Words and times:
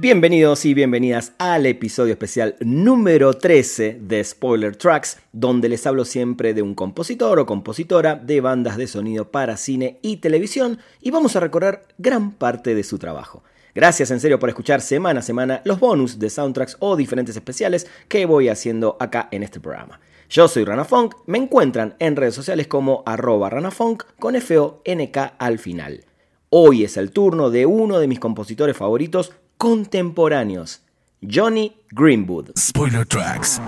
Bienvenidos 0.00 0.64
y 0.64 0.72
bienvenidas 0.72 1.34
al 1.36 1.66
episodio 1.66 2.12
especial 2.12 2.56
número 2.60 3.34
13 3.34 3.98
de 4.00 4.24
Spoiler 4.24 4.74
Tracks, 4.74 5.18
donde 5.30 5.68
les 5.68 5.86
hablo 5.86 6.06
siempre 6.06 6.54
de 6.54 6.62
un 6.62 6.74
compositor 6.74 7.38
o 7.38 7.44
compositora 7.44 8.14
de 8.14 8.40
bandas 8.40 8.78
de 8.78 8.86
sonido 8.86 9.30
para 9.30 9.58
cine 9.58 9.98
y 10.00 10.16
televisión 10.16 10.78
y 11.02 11.10
vamos 11.10 11.36
a 11.36 11.40
recorrer 11.40 11.82
gran 11.98 12.32
parte 12.32 12.74
de 12.74 12.82
su 12.82 12.98
trabajo. 12.98 13.44
Gracias 13.74 14.10
en 14.10 14.20
serio 14.20 14.38
por 14.38 14.48
escuchar 14.48 14.80
semana 14.80 15.20
a 15.20 15.22
semana 15.22 15.60
los 15.66 15.78
bonus 15.78 16.18
de 16.18 16.30
soundtracks 16.30 16.78
o 16.80 16.96
diferentes 16.96 17.36
especiales 17.36 17.86
que 18.08 18.24
voy 18.24 18.48
haciendo 18.48 18.96
acá 19.00 19.28
en 19.32 19.42
este 19.42 19.60
programa. 19.60 20.00
Yo 20.30 20.48
soy 20.48 20.64
Rana 20.64 20.86
Funk, 20.86 21.14
me 21.26 21.36
encuentran 21.36 21.94
en 21.98 22.16
redes 22.16 22.34
sociales 22.34 22.68
como 22.68 23.02
arroba 23.04 23.50
ranafunk 23.50 24.04
con 24.18 24.34
F-O-N-K 24.34 25.34
al 25.38 25.58
final. 25.58 26.06
Hoy 26.52 26.82
es 26.82 26.96
el 26.96 27.12
turno 27.12 27.48
de 27.50 27.64
uno 27.64 28.00
de 28.00 28.08
mis 28.08 28.18
compositores 28.18 28.76
favoritos, 28.76 29.32
contemporáneos, 29.60 30.80
Johnny 31.20 31.76
Greenwood. 31.90 32.52
Spoiler 32.58 33.04
Tracks. 33.04 33.60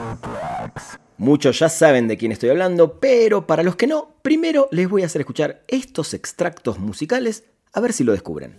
Muchos 1.19 1.59
ya 1.59 1.69
saben 1.69 2.09
de 2.09 2.17
quién 2.17 2.33
estoy 2.33 2.49
hablando, 2.49 2.99
pero 2.99 3.47
para 3.47 3.63
los 3.63 3.77
que 3.77 3.87
no, 3.87 4.15
primero 4.23 4.69
les 4.71 4.89
voy 4.89 5.03
a 5.03 5.07
hacer 5.07 5.21
escuchar 5.21 5.63
estos 5.69 6.15
extractos 6.15 6.79
musicales 6.79 7.45
a 7.75 7.81
ver 7.81 7.93
si 7.93 8.05
lo 8.05 8.13
descubren. 8.13 8.57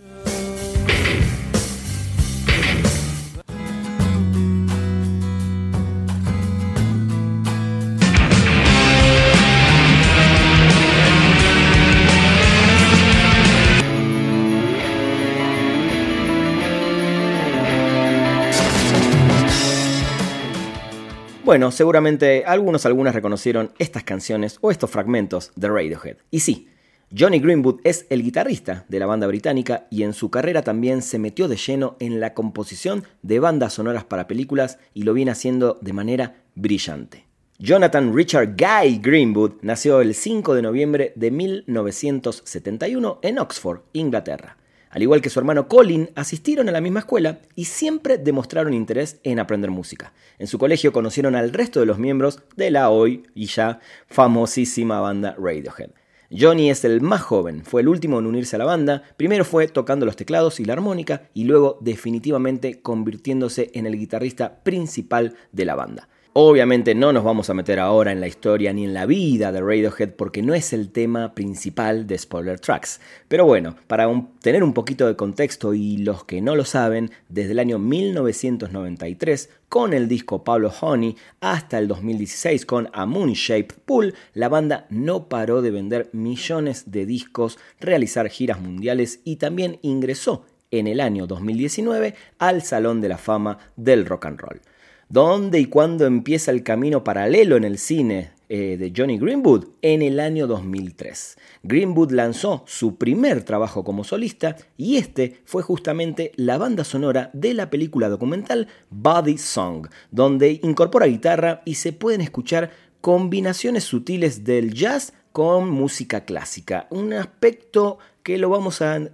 Bueno, 21.44 21.70
seguramente 21.70 22.44
algunos 22.46 22.86
algunas 22.86 23.14
reconocieron 23.14 23.72
estas 23.78 24.02
canciones 24.02 24.56
o 24.62 24.70
estos 24.70 24.88
fragmentos 24.88 25.52
de 25.56 25.68
Radiohead. 25.68 26.16
Y 26.30 26.40
sí, 26.40 26.68
Johnny 27.14 27.38
Greenwood 27.38 27.80
es 27.84 28.06
el 28.08 28.22
guitarrista 28.22 28.86
de 28.88 28.98
la 28.98 29.04
banda 29.04 29.26
británica 29.26 29.86
y 29.90 30.04
en 30.04 30.14
su 30.14 30.30
carrera 30.30 30.62
también 30.62 31.02
se 31.02 31.18
metió 31.18 31.46
de 31.46 31.56
lleno 31.56 31.96
en 32.00 32.18
la 32.18 32.32
composición 32.32 33.04
de 33.20 33.40
bandas 33.40 33.74
sonoras 33.74 34.04
para 34.04 34.26
películas 34.26 34.78
y 34.94 35.02
lo 35.02 35.12
viene 35.12 35.32
haciendo 35.32 35.76
de 35.82 35.92
manera 35.92 36.36
brillante. 36.54 37.26
Jonathan 37.58 38.16
Richard 38.16 38.56
Guy 38.56 39.00
Greenwood 39.02 39.56
nació 39.60 40.00
el 40.00 40.14
5 40.14 40.54
de 40.54 40.62
noviembre 40.62 41.12
de 41.14 41.30
1971 41.30 43.18
en 43.20 43.38
Oxford, 43.38 43.80
Inglaterra. 43.92 44.56
Al 44.94 45.02
igual 45.02 45.20
que 45.20 45.28
su 45.28 45.40
hermano 45.40 45.66
Colin, 45.66 46.10
asistieron 46.14 46.68
a 46.68 46.72
la 46.72 46.80
misma 46.80 47.00
escuela 47.00 47.40
y 47.56 47.64
siempre 47.64 48.16
demostraron 48.16 48.72
interés 48.72 49.18
en 49.24 49.40
aprender 49.40 49.72
música. 49.72 50.12
En 50.38 50.46
su 50.46 50.56
colegio 50.56 50.92
conocieron 50.92 51.34
al 51.34 51.52
resto 51.52 51.80
de 51.80 51.86
los 51.86 51.98
miembros 51.98 52.38
de 52.54 52.70
la 52.70 52.90
hoy 52.90 53.24
y 53.34 53.46
ya 53.46 53.80
famosísima 54.06 55.00
banda 55.00 55.34
Radiohead. 55.36 55.90
Johnny 56.30 56.70
es 56.70 56.84
el 56.84 57.00
más 57.00 57.22
joven, 57.22 57.64
fue 57.64 57.80
el 57.80 57.88
último 57.88 58.20
en 58.20 58.26
unirse 58.26 58.54
a 58.54 58.60
la 58.60 58.66
banda, 58.66 59.02
primero 59.16 59.44
fue 59.44 59.66
tocando 59.66 60.06
los 60.06 60.14
teclados 60.14 60.60
y 60.60 60.64
la 60.64 60.74
armónica 60.74 61.28
y 61.34 61.42
luego 61.42 61.76
definitivamente 61.80 62.80
convirtiéndose 62.80 63.72
en 63.74 63.86
el 63.86 63.98
guitarrista 63.98 64.62
principal 64.62 65.34
de 65.50 65.64
la 65.64 65.74
banda. 65.74 66.08
Obviamente 66.36 66.96
no 66.96 67.12
nos 67.12 67.22
vamos 67.22 67.48
a 67.48 67.54
meter 67.54 67.78
ahora 67.78 68.10
en 68.10 68.20
la 68.20 68.26
historia 68.26 68.72
ni 68.72 68.82
en 68.82 68.92
la 68.92 69.06
vida 69.06 69.52
de 69.52 69.60
Radiohead 69.60 70.14
porque 70.16 70.42
no 70.42 70.52
es 70.52 70.72
el 70.72 70.90
tema 70.90 71.32
principal 71.32 72.08
de 72.08 72.18
Spoiler 72.18 72.58
Tracks. 72.58 73.00
Pero 73.28 73.46
bueno, 73.46 73.76
para 73.86 74.10
tener 74.40 74.64
un 74.64 74.72
poquito 74.72 75.06
de 75.06 75.14
contexto 75.14 75.74
y 75.74 75.98
los 75.98 76.24
que 76.24 76.42
no 76.42 76.56
lo 76.56 76.64
saben, 76.64 77.12
desde 77.28 77.52
el 77.52 77.60
año 77.60 77.78
1993 77.78 79.48
con 79.68 79.92
el 79.92 80.08
disco 80.08 80.42
Pablo 80.42 80.72
Honey 80.80 81.14
hasta 81.38 81.78
el 81.78 81.86
2016 81.86 82.66
con 82.66 82.88
A 82.92 83.06
Moon 83.06 83.34
Shaped 83.34 83.76
Pool, 83.84 84.12
la 84.32 84.48
banda 84.48 84.88
no 84.90 85.28
paró 85.28 85.62
de 85.62 85.70
vender 85.70 86.10
millones 86.12 86.90
de 86.90 87.06
discos, 87.06 87.60
realizar 87.78 88.28
giras 88.28 88.60
mundiales 88.60 89.20
y 89.22 89.36
también 89.36 89.78
ingresó 89.82 90.44
en 90.72 90.88
el 90.88 90.98
año 90.98 91.28
2019 91.28 92.16
al 92.40 92.62
Salón 92.62 93.00
de 93.00 93.08
la 93.08 93.18
Fama 93.18 93.58
del 93.76 94.04
Rock 94.04 94.26
and 94.26 94.40
Roll. 94.40 94.60
¿Dónde 95.08 95.60
y 95.60 95.66
cuándo 95.66 96.06
empieza 96.06 96.50
el 96.50 96.62
camino 96.62 97.04
paralelo 97.04 97.56
en 97.56 97.64
el 97.64 97.78
cine 97.78 98.30
eh, 98.48 98.76
de 98.78 98.92
Johnny 98.96 99.18
Greenwood? 99.18 99.66
En 99.82 100.00
el 100.00 100.18
año 100.18 100.46
2003. 100.46 101.36
Greenwood 101.62 102.10
lanzó 102.12 102.64
su 102.66 102.96
primer 102.96 103.42
trabajo 103.42 103.84
como 103.84 104.04
solista 104.04 104.56
y 104.78 104.96
este 104.96 105.42
fue 105.44 105.62
justamente 105.62 106.32
la 106.36 106.56
banda 106.56 106.84
sonora 106.84 107.30
de 107.34 107.52
la 107.52 107.68
película 107.68 108.08
documental 108.08 108.68
Body 108.88 109.36
Song, 109.36 109.88
donde 110.10 110.60
incorpora 110.62 111.06
guitarra 111.06 111.60
y 111.66 111.74
se 111.74 111.92
pueden 111.92 112.22
escuchar 112.22 112.70
combinaciones 113.02 113.84
sutiles 113.84 114.44
del 114.44 114.72
jazz 114.72 115.12
con 115.32 115.68
música 115.68 116.24
clásica. 116.24 116.86
Un 116.90 117.12
aspecto 117.12 117.98
que 118.22 118.38
lo 118.38 118.48
vamos 118.48 118.80
a 118.80 119.10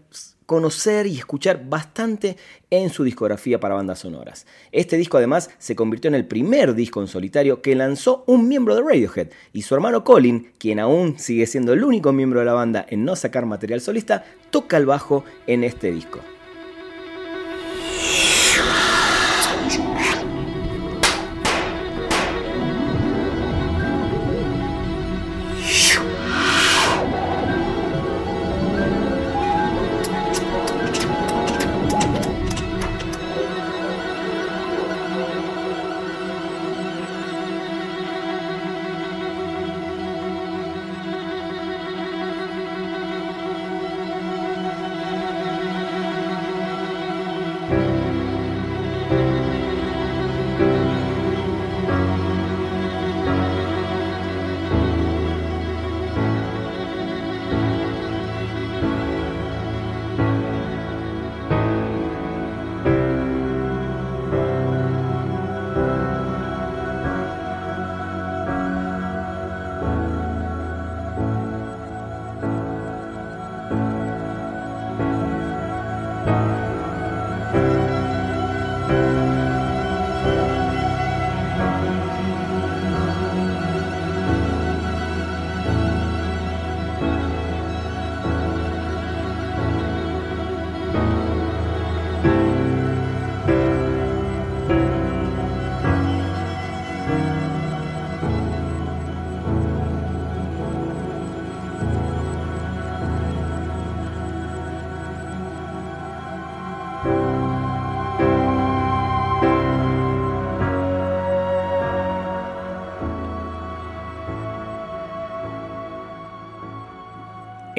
conocer 0.50 1.06
y 1.06 1.16
escuchar 1.16 1.68
bastante 1.68 2.36
en 2.70 2.90
su 2.90 3.04
discografía 3.04 3.60
para 3.60 3.76
bandas 3.76 4.00
sonoras. 4.00 4.46
Este 4.72 4.96
disco 4.96 5.16
además 5.16 5.48
se 5.58 5.76
convirtió 5.76 6.08
en 6.08 6.16
el 6.16 6.26
primer 6.26 6.74
disco 6.74 7.00
en 7.00 7.06
solitario 7.06 7.62
que 7.62 7.76
lanzó 7.76 8.24
un 8.26 8.48
miembro 8.48 8.74
de 8.74 8.82
Radiohead 8.82 9.28
y 9.52 9.62
su 9.62 9.76
hermano 9.76 10.02
Colin, 10.02 10.50
quien 10.58 10.80
aún 10.80 11.20
sigue 11.20 11.46
siendo 11.46 11.72
el 11.72 11.84
único 11.84 12.12
miembro 12.12 12.40
de 12.40 12.46
la 12.46 12.54
banda 12.54 12.84
en 12.88 13.04
no 13.04 13.14
sacar 13.14 13.46
material 13.46 13.80
solista, 13.80 14.24
toca 14.50 14.76
el 14.76 14.86
bajo 14.86 15.24
en 15.46 15.62
este 15.62 15.92
disco. 15.92 16.18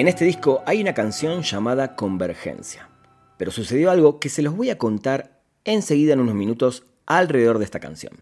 En 0.02 0.08
este 0.08 0.26
disco 0.26 0.64
hay 0.66 0.82
una 0.82 0.96
canción 0.96 1.44
llamada 1.44 1.96
Convergencia, 1.96 2.90
pero 3.38 3.52
sucedió 3.52 3.92
algo 3.92 4.20
que 4.20 4.30
se 4.30 4.42
los 4.42 4.58
voy 4.58 4.72
a 4.72 4.80
contar 4.80 5.44
enseguida 5.64 6.14
en 6.14 6.22
unos 6.22 6.34
minutos 6.34 6.86
alrededor 7.06 7.60
de 7.60 7.66
esta 7.66 7.80
canción. 7.80 8.14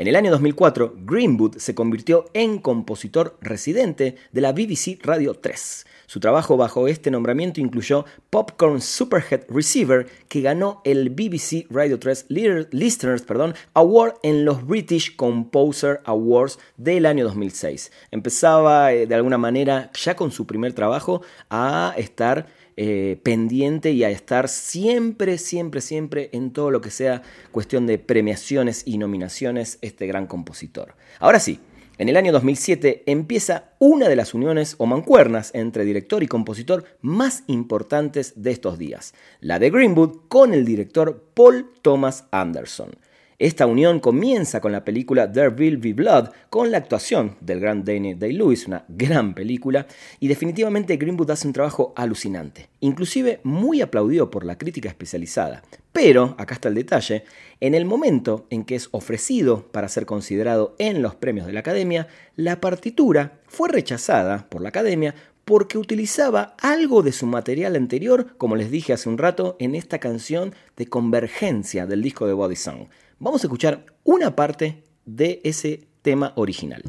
En 0.00 0.08
el 0.08 0.16
año 0.16 0.30
2004, 0.30 0.94
Greenwood 1.04 1.58
se 1.58 1.74
convirtió 1.74 2.24
en 2.32 2.56
compositor 2.56 3.36
residente 3.42 4.16
de 4.32 4.40
la 4.40 4.52
BBC 4.52 4.98
Radio 5.02 5.34
3. 5.34 5.84
Su 6.06 6.20
trabajo 6.20 6.56
bajo 6.56 6.88
este 6.88 7.10
nombramiento 7.10 7.60
incluyó 7.60 8.06
Popcorn 8.30 8.80
Superhead 8.80 9.42
Receiver, 9.50 10.06
que 10.26 10.40
ganó 10.40 10.80
el 10.86 11.10
BBC 11.10 11.66
Radio 11.68 11.98
3 11.98 12.28
Listeners 12.30 13.26
Award 13.74 14.14
en 14.22 14.46
los 14.46 14.66
British 14.66 15.14
Composer 15.16 16.00
Awards 16.06 16.58
del 16.78 17.04
año 17.04 17.24
2006. 17.24 17.92
Empezaba 18.10 18.94
eh, 18.94 19.06
de 19.06 19.14
alguna 19.14 19.36
manera 19.36 19.90
ya 19.92 20.16
con 20.16 20.32
su 20.32 20.46
primer 20.46 20.72
trabajo 20.72 21.20
a 21.50 21.92
estar 21.98 22.46
eh, 22.76 23.18
pendiente 23.22 23.92
y 23.92 24.04
a 24.04 24.10
estar 24.10 24.48
siempre, 24.48 25.38
siempre, 25.38 25.80
siempre 25.80 26.30
en 26.32 26.52
todo 26.52 26.70
lo 26.70 26.80
que 26.80 26.90
sea 26.90 27.22
cuestión 27.52 27.86
de 27.86 27.98
premiaciones 27.98 28.82
y 28.86 28.98
nominaciones 28.98 29.78
este 29.82 30.06
gran 30.06 30.26
compositor. 30.26 30.94
Ahora 31.18 31.40
sí, 31.40 31.60
en 32.00 32.08
el 32.08 32.16
año 32.16 32.32
2007 32.32 33.02
empieza 33.04 33.74
una 33.78 34.08
de 34.08 34.16
las 34.16 34.32
uniones 34.32 34.74
o 34.78 34.86
mancuernas 34.86 35.50
entre 35.54 35.84
director 35.84 36.22
y 36.22 36.28
compositor 36.28 36.84
más 37.02 37.44
importantes 37.46 38.42
de 38.42 38.52
estos 38.52 38.78
días, 38.78 39.12
la 39.40 39.58
de 39.58 39.68
Greenwood 39.68 40.20
con 40.28 40.54
el 40.54 40.64
director 40.64 41.22
Paul 41.34 41.70
Thomas 41.82 42.24
Anderson. 42.30 42.92
Esta 43.40 43.64
unión 43.64 44.00
comienza 44.00 44.60
con 44.60 44.70
la 44.70 44.84
película 44.84 45.32
There 45.32 45.48
Will 45.48 45.78
Be 45.78 45.94
Blood, 45.94 46.28
con 46.50 46.70
la 46.70 46.76
actuación 46.76 47.38
del 47.40 47.58
gran 47.58 47.86
Daniel 47.86 48.18
Day-Lewis, 48.18 48.66
una 48.66 48.84
gran 48.86 49.32
película, 49.32 49.86
y 50.18 50.28
definitivamente 50.28 50.98
Greenwood 50.98 51.30
hace 51.30 51.46
un 51.46 51.54
trabajo 51.54 51.94
alucinante, 51.96 52.68
inclusive 52.80 53.40
muy 53.42 53.80
aplaudido 53.80 54.30
por 54.30 54.44
la 54.44 54.58
crítica 54.58 54.90
especializada. 54.90 55.62
Pero, 55.90 56.34
acá 56.36 56.52
está 56.52 56.68
el 56.68 56.74
detalle, 56.74 57.24
en 57.60 57.74
el 57.74 57.86
momento 57.86 58.46
en 58.50 58.62
que 58.62 58.74
es 58.74 58.90
ofrecido 58.90 59.68
para 59.72 59.88
ser 59.88 60.04
considerado 60.04 60.74
en 60.78 61.00
los 61.00 61.14
premios 61.14 61.46
de 61.46 61.54
la 61.54 61.60
Academia, 61.60 62.08
la 62.36 62.60
partitura 62.60 63.40
fue 63.46 63.70
rechazada 63.70 64.50
por 64.50 64.60
la 64.60 64.68
Academia 64.68 65.14
porque 65.46 65.78
utilizaba 65.78 66.56
algo 66.60 67.02
de 67.02 67.12
su 67.12 67.24
material 67.24 67.74
anterior, 67.74 68.36
como 68.36 68.54
les 68.54 68.70
dije 68.70 68.92
hace 68.92 69.08
un 69.08 69.16
rato, 69.16 69.56
en 69.60 69.74
esta 69.74 69.98
canción 69.98 70.54
de 70.76 70.88
convergencia 70.88 71.86
del 71.86 72.02
disco 72.02 72.26
de 72.26 72.34
Body 72.34 72.56
Song. 72.56 72.88
Vamos 73.22 73.44
a 73.44 73.48
escuchar 73.48 73.84
una 74.02 74.34
parte 74.34 74.82
de 75.04 75.42
ese 75.44 75.88
tema 76.00 76.32
original. 76.36 76.82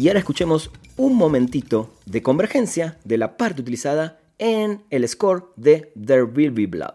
Y 0.00 0.08
ahora 0.08 0.20
escuchemos 0.20 0.70
un 0.96 1.14
momentito 1.14 1.90
de 2.06 2.22
convergencia 2.22 2.96
de 3.04 3.18
la 3.18 3.36
parte 3.36 3.60
utilizada 3.60 4.18
en 4.38 4.82
el 4.88 5.06
score 5.06 5.52
de 5.56 5.92
There 5.94 6.22
Will 6.22 6.52
Be 6.52 6.66
Blood. 6.66 6.94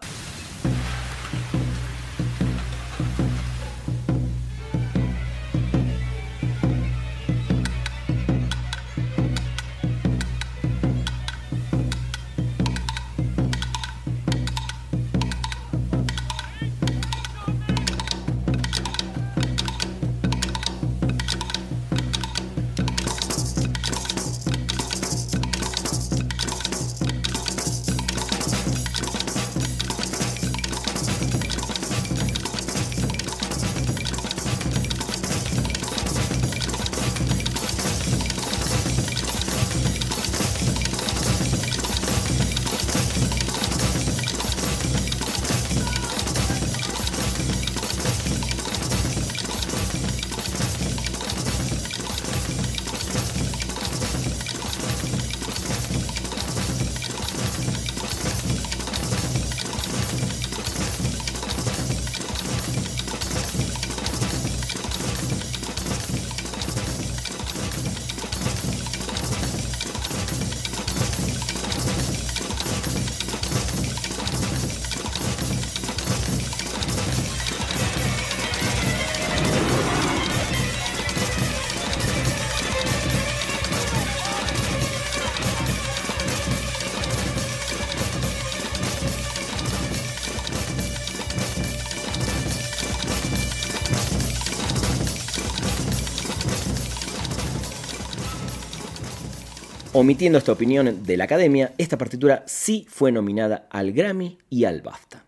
Omitiendo 99.98 100.36
esta 100.36 100.52
opinión 100.52 101.04
de 101.04 101.16
la 101.16 101.24
academia, 101.24 101.72
esta 101.78 101.96
partitura 101.96 102.44
sí 102.46 102.84
fue 102.86 103.12
nominada 103.12 103.66
al 103.70 103.92
Grammy 103.92 104.36
y 104.50 104.66
al 104.66 104.82
BAFTA. 104.82 105.24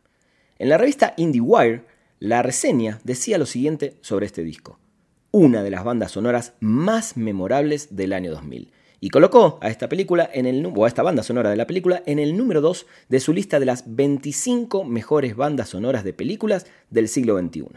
En 0.58 0.68
la 0.68 0.76
revista 0.76 1.14
IndieWire, 1.16 1.84
la 2.18 2.42
reseña 2.42 3.00
decía 3.02 3.38
lo 3.38 3.46
siguiente 3.46 3.96
sobre 4.02 4.26
este 4.26 4.44
disco. 4.44 4.78
Una 5.30 5.62
de 5.62 5.70
las 5.70 5.84
bandas 5.84 6.12
sonoras 6.12 6.52
más 6.60 7.16
memorables 7.16 7.96
del 7.96 8.12
año 8.12 8.30
2000. 8.30 8.70
Y 9.00 9.08
colocó 9.08 9.58
a 9.62 9.70
esta 9.70 9.88
película 9.88 10.28
en 10.34 10.44
el 10.44 10.66
a 10.66 10.86
esta 10.86 11.02
banda 11.02 11.22
sonora 11.22 11.48
de 11.48 11.56
la 11.56 11.66
película 11.66 12.02
en 12.04 12.18
el 12.18 12.36
número 12.36 12.60
2 12.60 12.84
de 13.08 13.20
su 13.20 13.32
lista 13.32 13.58
de 13.58 13.64
las 13.64 13.84
25 13.96 14.84
mejores 14.84 15.34
bandas 15.34 15.70
sonoras 15.70 16.04
de 16.04 16.12
películas 16.12 16.66
del 16.90 17.08
siglo 17.08 17.38
XXI. 17.38 17.68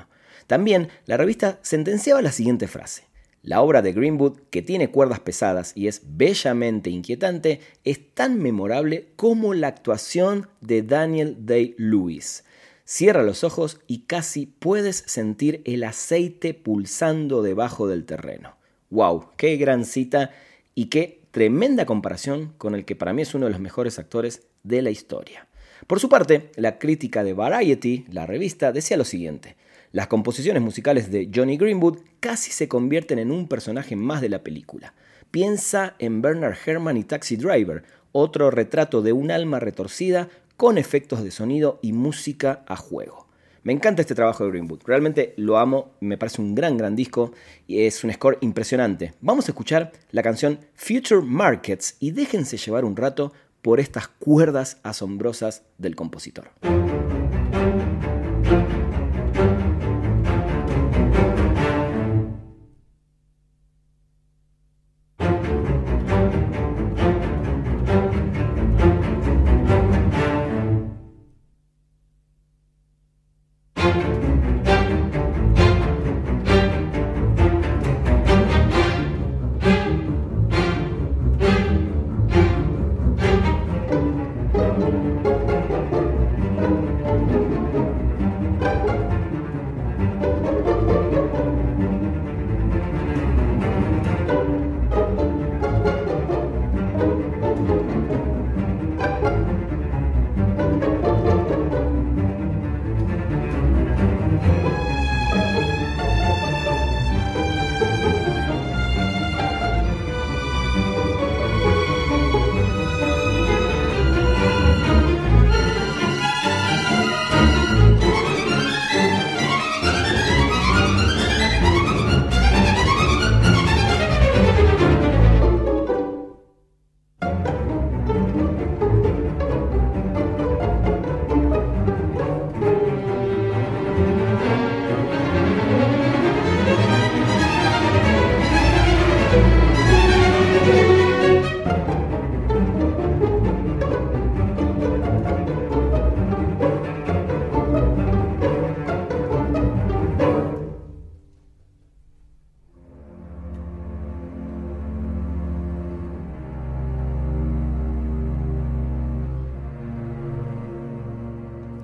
También 0.45 0.89
la 1.05 1.15
revista 1.15 1.57
sentenciaba 1.61 2.21
la 2.21 2.33
siguiente 2.33 2.67
frase. 2.67 3.10
La 3.43 3.61
obra 3.61 3.81
de 3.81 3.91
Greenwood, 3.91 4.37
que 4.51 4.61
tiene 4.61 4.91
cuerdas 4.91 5.19
pesadas 5.19 5.73
y 5.75 5.87
es 5.87 6.03
bellamente 6.05 6.91
inquietante, 6.91 7.59
es 7.83 8.13
tan 8.13 8.37
memorable 8.37 9.07
como 9.15 9.55
la 9.55 9.67
actuación 9.67 10.47
de 10.61 10.83
Daniel 10.83 11.37
Day-Lewis. 11.39 12.43
Cierra 12.85 13.23
los 13.23 13.43
ojos 13.43 13.79
y 13.87 14.01
casi 14.01 14.45
puedes 14.45 14.97
sentir 15.07 15.61
el 15.65 15.83
aceite 15.83 16.53
pulsando 16.53 17.41
debajo 17.41 17.87
del 17.87 18.05
terreno. 18.05 18.57
¡Wow! 18.91 19.29
¡Qué 19.37 19.57
gran 19.57 19.85
cita 19.85 20.31
y 20.75 20.85
qué 20.87 21.23
tremenda 21.31 21.85
comparación 21.85 22.53
con 22.59 22.75
el 22.75 22.85
que 22.85 22.95
para 22.95 23.13
mí 23.13 23.23
es 23.23 23.33
uno 23.33 23.45
de 23.45 23.53
los 23.53 23.61
mejores 23.61 23.97
actores 23.97 24.43
de 24.63 24.83
la 24.83 24.91
historia! 24.91 25.47
Por 25.87 25.99
su 25.99 26.09
parte, 26.09 26.51
la 26.57 26.77
crítica 26.77 27.23
de 27.23 27.33
Variety, 27.33 28.05
la 28.11 28.27
revista, 28.27 28.71
decía 28.71 28.97
lo 28.97 29.05
siguiente. 29.05 29.55
Las 29.93 30.07
composiciones 30.07 30.63
musicales 30.63 31.11
de 31.11 31.29
Johnny 31.33 31.57
Greenwood 31.57 31.97
casi 32.21 32.51
se 32.51 32.69
convierten 32.69 33.19
en 33.19 33.29
un 33.29 33.49
personaje 33.49 33.97
más 33.97 34.21
de 34.21 34.29
la 34.29 34.39
película. 34.39 34.93
Piensa 35.31 35.95
en 35.99 36.21
Bernard 36.21 36.55
Herrmann 36.65 36.95
y 36.95 37.03
Taxi 37.03 37.35
Driver, 37.35 37.83
otro 38.13 38.51
retrato 38.51 39.01
de 39.01 39.11
un 39.11 39.31
alma 39.31 39.59
retorcida 39.59 40.29
con 40.55 40.77
efectos 40.77 41.25
de 41.25 41.31
sonido 41.31 41.77
y 41.81 41.91
música 41.91 42.63
a 42.67 42.77
juego. 42.77 43.27
Me 43.63 43.73
encanta 43.73 44.01
este 44.01 44.15
trabajo 44.15 44.45
de 44.45 44.51
Greenwood, 44.51 44.79
realmente 44.85 45.33
lo 45.35 45.57
amo, 45.57 45.91
me 45.99 46.17
parece 46.17 46.41
un 46.41 46.55
gran, 46.55 46.77
gran 46.77 46.95
disco 46.95 47.33
y 47.67 47.81
es 47.81 48.01
un 48.05 48.13
score 48.13 48.37
impresionante. 48.39 49.13
Vamos 49.19 49.49
a 49.49 49.51
escuchar 49.51 49.91
la 50.11 50.23
canción 50.23 50.59
Future 50.73 51.21
Markets 51.21 51.97
y 51.99 52.11
déjense 52.11 52.55
llevar 52.55 52.85
un 52.85 52.95
rato 52.95 53.33
por 53.61 53.81
estas 53.81 54.07
cuerdas 54.07 54.79
asombrosas 54.83 55.63
del 55.77 55.97
compositor. 55.97 56.51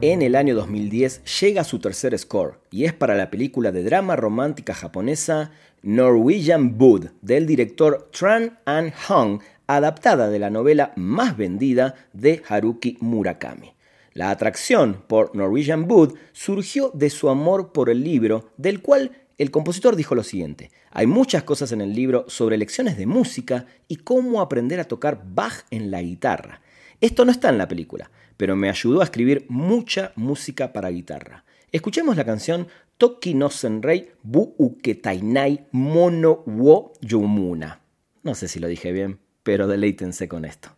En 0.10 0.22
el 0.22 0.38
año 0.38 0.56
2010 0.56 1.42
llega 1.42 1.66
su 1.66 1.80
tercer 1.80 2.18
score 2.18 2.62
y 2.72 2.86
es 2.86 2.94
para 2.94 3.14
la 3.14 3.30
película 3.30 3.74
de 3.74 3.84
drama 3.84 4.16
romántica 4.16 4.74
japonesa 4.74 5.52
Norwegian 5.82 6.78
Wood 6.80 7.08
del 7.22 7.46
director 7.46 8.10
Tran 8.18 8.58
An 8.64 8.94
Hong, 9.10 9.42
adaptada 9.68 10.30
de 10.30 10.40
la 10.40 10.50
novela 10.50 10.94
más 10.96 11.36
vendida 11.36 11.96
de 12.14 12.42
Haruki 12.48 12.98
Murakami. 13.02 13.74
La 14.14 14.30
atracción 14.30 15.04
por 15.08 15.36
Norwegian 15.36 15.92
Wood 15.92 16.14
surgió 16.32 16.90
de 16.94 17.10
su 17.10 17.28
amor 17.28 17.74
por 17.74 17.90
el 17.90 18.02
libro, 18.02 18.52
del 18.56 18.82
cual 18.82 19.12
el 19.38 19.52
compositor 19.52 19.98
dijo 19.98 20.16
lo 20.16 20.24
siguiente, 20.24 20.72
hay 20.90 21.06
muchas 21.06 21.44
cosas 21.44 21.74
en 21.74 21.82
el 21.82 21.94
libro 21.94 22.24
sobre 22.30 22.58
lecciones 22.58 22.98
de 22.98 23.08
música 23.08 23.66
y 23.90 23.98
cómo 23.98 24.40
aprender 24.40 24.80
a 24.80 24.86
tocar 24.86 25.22
Bach 25.26 25.66
en 25.70 25.92
la 25.92 26.02
guitarra. 26.02 26.62
Esto 27.02 27.26
no 27.26 27.32
está 27.32 27.50
en 27.50 27.58
la 27.58 27.68
película, 27.68 28.10
pero 28.38 28.56
me 28.56 28.70
ayudó 28.70 29.02
a 29.02 29.04
escribir 29.04 29.46
mucha 29.50 30.14
música 30.16 30.72
para 30.72 30.90
guitarra. 30.90 31.44
Escuchemos 31.72 32.16
la 32.16 32.26
canción 32.26 32.68
Toki 32.98 33.34
no 33.34 33.50
Senrei 33.50 34.12
Bu 34.24 34.56
Uketainai 34.58 35.68
Mono 35.72 36.44
wo 36.46 36.94
Yumuna. 37.02 37.82
No 38.24 38.36
sé 38.36 38.48
si 38.48 38.60
lo 38.60 38.68
dije 38.68 38.92
bien, 38.92 39.20
pero 39.44 39.68
deleítense 39.68 40.28
con 40.28 40.46
esto. 40.46 40.70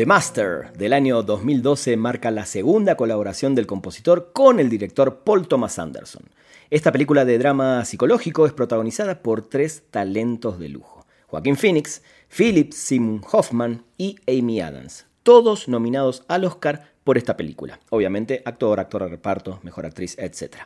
The 0.00 0.06
Master 0.06 0.72
del 0.78 0.94
año 0.94 1.22
2012 1.22 1.94
marca 1.98 2.30
la 2.30 2.46
segunda 2.46 2.96
colaboración 2.96 3.54
del 3.54 3.66
compositor 3.66 4.30
con 4.32 4.58
el 4.58 4.70
director 4.70 5.18
Paul 5.24 5.46
Thomas 5.46 5.78
Anderson. 5.78 6.22
Esta 6.70 6.90
película 6.90 7.26
de 7.26 7.36
drama 7.36 7.84
psicológico 7.84 8.46
es 8.46 8.54
protagonizada 8.54 9.20
por 9.20 9.42
tres 9.42 9.82
talentos 9.90 10.58
de 10.58 10.70
lujo. 10.70 11.04
Joaquín 11.26 11.58
Phoenix, 11.58 12.02
Philip 12.34 12.72
Simon 12.72 13.20
Hoffman 13.30 13.84
y 13.98 14.16
Amy 14.26 14.62
Adams, 14.62 15.04
todos 15.22 15.68
nominados 15.68 16.24
al 16.28 16.46
Oscar 16.46 16.94
por 17.04 17.18
esta 17.18 17.36
película. 17.36 17.78
Obviamente, 17.90 18.40
actor, 18.46 18.80
actor 18.80 19.02
de 19.02 19.10
reparto, 19.10 19.60
mejor 19.62 19.84
actriz, 19.84 20.16
etc. 20.18 20.60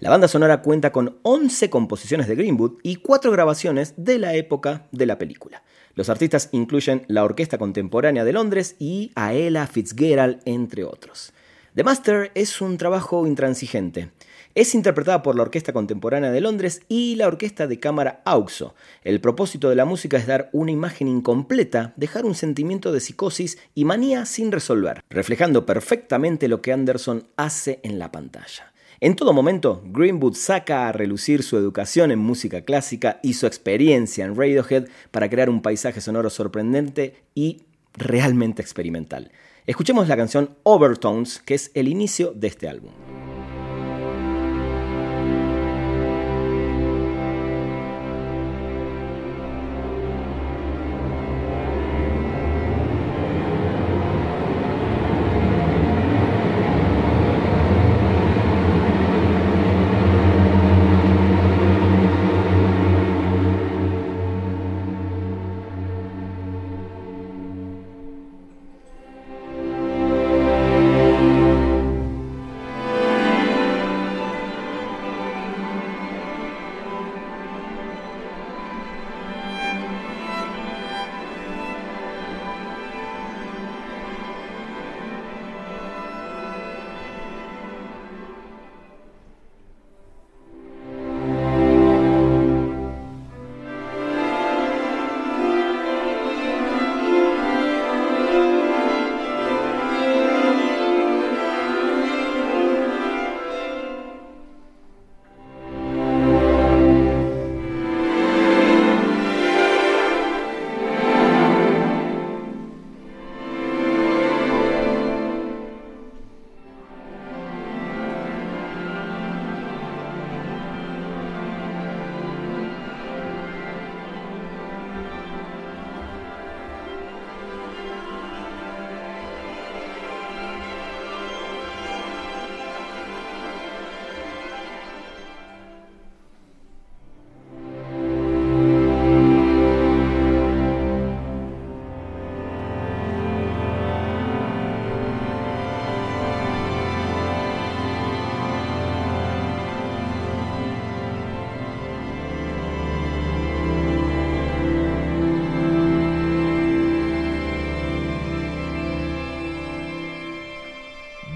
La 0.00 0.10
banda 0.10 0.28
sonora 0.28 0.60
cuenta 0.60 0.92
con 0.92 1.20
11 1.22 1.70
composiciones 1.70 2.28
de 2.28 2.34
Greenwood 2.34 2.80
y 2.82 2.96
4 2.96 3.32
grabaciones 3.32 3.94
de 3.96 4.18
la 4.18 4.34
época 4.34 4.88
de 4.92 5.06
la 5.06 5.16
película. 5.16 5.62
Los 5.94 6.08
artistas 6.08 6.48
incluyen 6.52 7.04
la 7.08 7.24
Orquesta 7.24 7.58
Contemporánea 7.58 8.24
de 8.24 8.32
Londres 8.32 8.76
y 8.78 9.12
a 9.14 9.32
Ella 9.32 9.66
Fitzgerald, 9.66 10.40
entre 10.44 10.84
otros. 10.84 11.32
The 11.74 11.84
Master 11.84 12.30
es 12.34 12.60
un 12.60 12.78
trabajo 12.78 13.26
intransigente. 13.26 14.10
Es 14.54 14.76
interpretada 14.76 15.22
por 15.22 15.34
la 15.34 15.42
Orquesta 15.42 15.72
Contemporánea 15.72 16.30
de 16.30 16.40
Londres 16.40 16.82
y 16.88 17.16
la 17.16 17.26
Orquesta 17.26 17.66
de 17.66 17.80
Cámara 17.80 18.22
AUXO. 18.24 18.74
El 19.02 19.20
propósito 19.20 19.68
de 19.68 19.74
la 19.74 19.84
música 19.84 20.16
es 20.16 20.28
dar 20.28 20.50
una 20.52 20.70
imagen 20.70 21.08
incompleta, 21.08 21.92
dejar 21.96 22.24
un 22.24 22.36
sentimiento 22.36 22.92
de 22.92 23.00
psicosis 23.00 23.58
y 23.74 23.84
manía 23.84 24.26
sin 24.26 24.52
resolver, 24.52 25.02
reflejando 25.10 25.66
perfectamente 25.66 26.46
lo 26.46 26.62
que 26.62 26.72
Anderson 26.72 27.26
hace 27.36 27.80
en 27.82 27.98
la 27.98 28.12
pantalla. 28.12 28.73
En 29.04 29.16
todo 29.16 29.34
momento, 29.34 29.82
Greenwood 29.84 30.32
saca 30.32 30.88
a 30.88 30.92
relucir 30.92 31.42
su 31.42 31.58
educación 31.58 32.10
en 32.10 32.18
música 32.18 32.62
clásica 32.62 33.20
y 33.22 33.34
su 33.34 33.46
experiencia 33.46 34.24
en 34.24 34.34
Radiohead 34.34 34.88
para 35.10 35.28
crear 35.28 35.50
un 35.50 35.60
paisaje 35.60 36.00
sonoro 36.00 36.30
sorprendente 36.30 37.22
y 37.34 37.64
realmente 37.92 38.62
experimental. 38.62 39.30
Escuchemos 39.66 40.08
la 40.08 40.16
canción 40.16 40.56
Overtones, 40.62 41.42
que 41.44 41.52
es 41.52 41.70
el 41.74 41.88
inicio 41.88 42.32
de 42.34 42.46
este 42.46 42.66
álbum. 42.66 42.92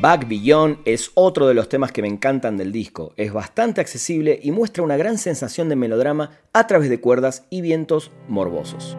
Back 0.01 0.29
Beyond 0.29 0.79
es 0.85 1.11
otro 1.15 1.49
de 1.49 1.55
los 1.55 1.69
temas 1.69 1.91
que 1.91 2.03
me 2.03 2.09
encantan 2.09 2.57
del 2.57 2.71
disco. 2.71 3.15
Es 3.17 3.33
bastante 3.33 3.81
accesible 3.81 4.39
y 4.41 4.53
muestra 4.53 4.85
una 4.85 4.97
gran 4.97 5.19
sensación 5.19 5.69
de 5.69 5.75
melodrama 5.75 6.39
a 6.53 6.69
través 6.69 6.89
de 6.89 7.01
cuerdas 7.01 7.47
y 7.51 7.63
vientos 7.63 8.13
morbosos. 8.29 8.97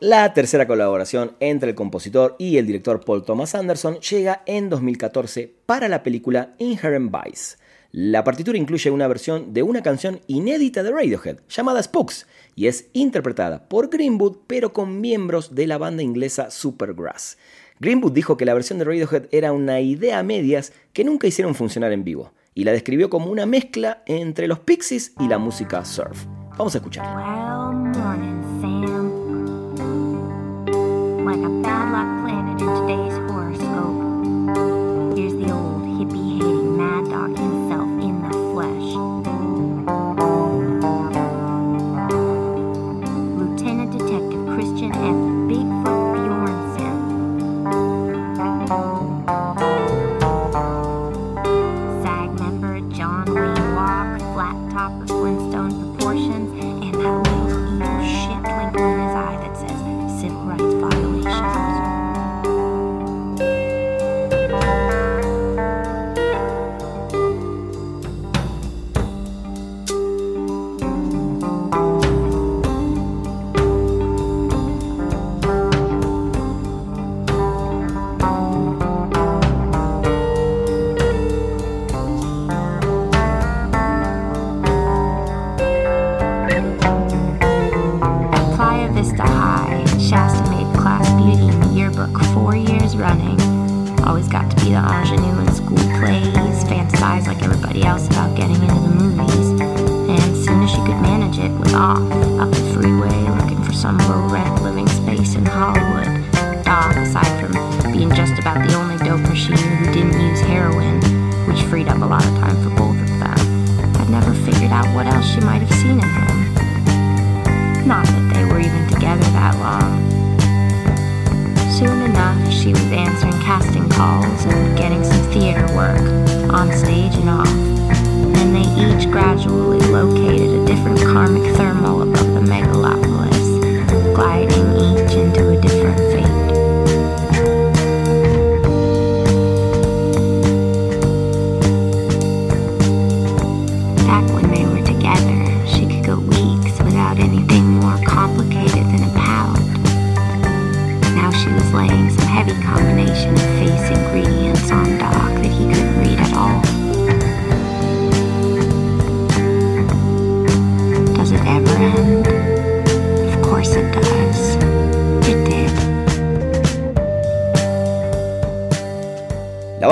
La 0.00 0.32
tercera 0.32 0.68
colaboración 0.68 1.32
entre 1.40 1.70
el 1.70 1.74
compositor 1.74 2.36
y 2.38 2.58
el 2.58 2.68
director 2.68 3.04
Paul 3.04 3.24
Thomas 3.24 3.56
Anderson 3.56 3.98
llega 3.98 4.42
en 4.46 4.70
2014 4.70 5.52
para 5.66 5.88
la 5.88 6.04
película 6.04 6.54
Inherent 6.58 7.12
Vice. 7.12 7.56
La 7.90 8.22
partitura 8.22 8.56
incluye 8.56 8.92
una 8.92 9.08
versión 9.08 9.52
de 9.52 9.64
una 9.64 9.82
canción 9.82 10.20
inédita 10.28 10.84
de 10.84 10.92
Radiohead 10.92 11.38
llamada 11.48 11.82
Spooks 11.82 12.28
y 12.54 12.68
es 12.68 12.86
interpretada 12.92 13.68
por 13.68 13.88
Greenwood 13.88 14.36
pero 14.46 14.72
con 14.72 15.00
miembros 15.00 15.56
de 15.56 15.66
la 15.66 15.78
banda 15.78 16.04
inglesa 16.04 16.52
Supergrass. 16.52 17.36
Greenwood 17.80 18.12
dijo 18.12 18.36
que 18.36 18.44
la 18.44 18.54
versión 18.54 18.78
de 18.78 18.84
Radiohead 18.84 19.26
era 19.32 19.50
una 19.50 19.80
idea 19.80 20.20
a 20.20 20.22
medias 20.22 20.72
que 20.92 21.02
nunca 21.02 21.26
hicieron 21.26 21.56
funcionar 21.56 21.90
en 21.90 22.04
vivo 22.04 22.32
y 22.54 22.62
la 22.62 22.70
describió 22.70 23.10
como 23.10 23.32
una 23.32 23.46
mezcla 23.46 24.04
entre 24.06 24.46
los 24.46 24.60
Pixies 24.60 25.14
y 25.18 25.26
la 25.26 25.38
música 25.38 25.84
surf. 25.84 26.24
Vamos 26.56 26.76
a 26.76 26.78
escucharla. 26.78 27.87
Like 31.28 31.44
a 31.44 31.62
bad 31.62 31.92
luck 31.92 32.24
planet 32.24 32.58
in 32.58 32.66
today's 32.66 33.18
horoscope. 33.28 33.37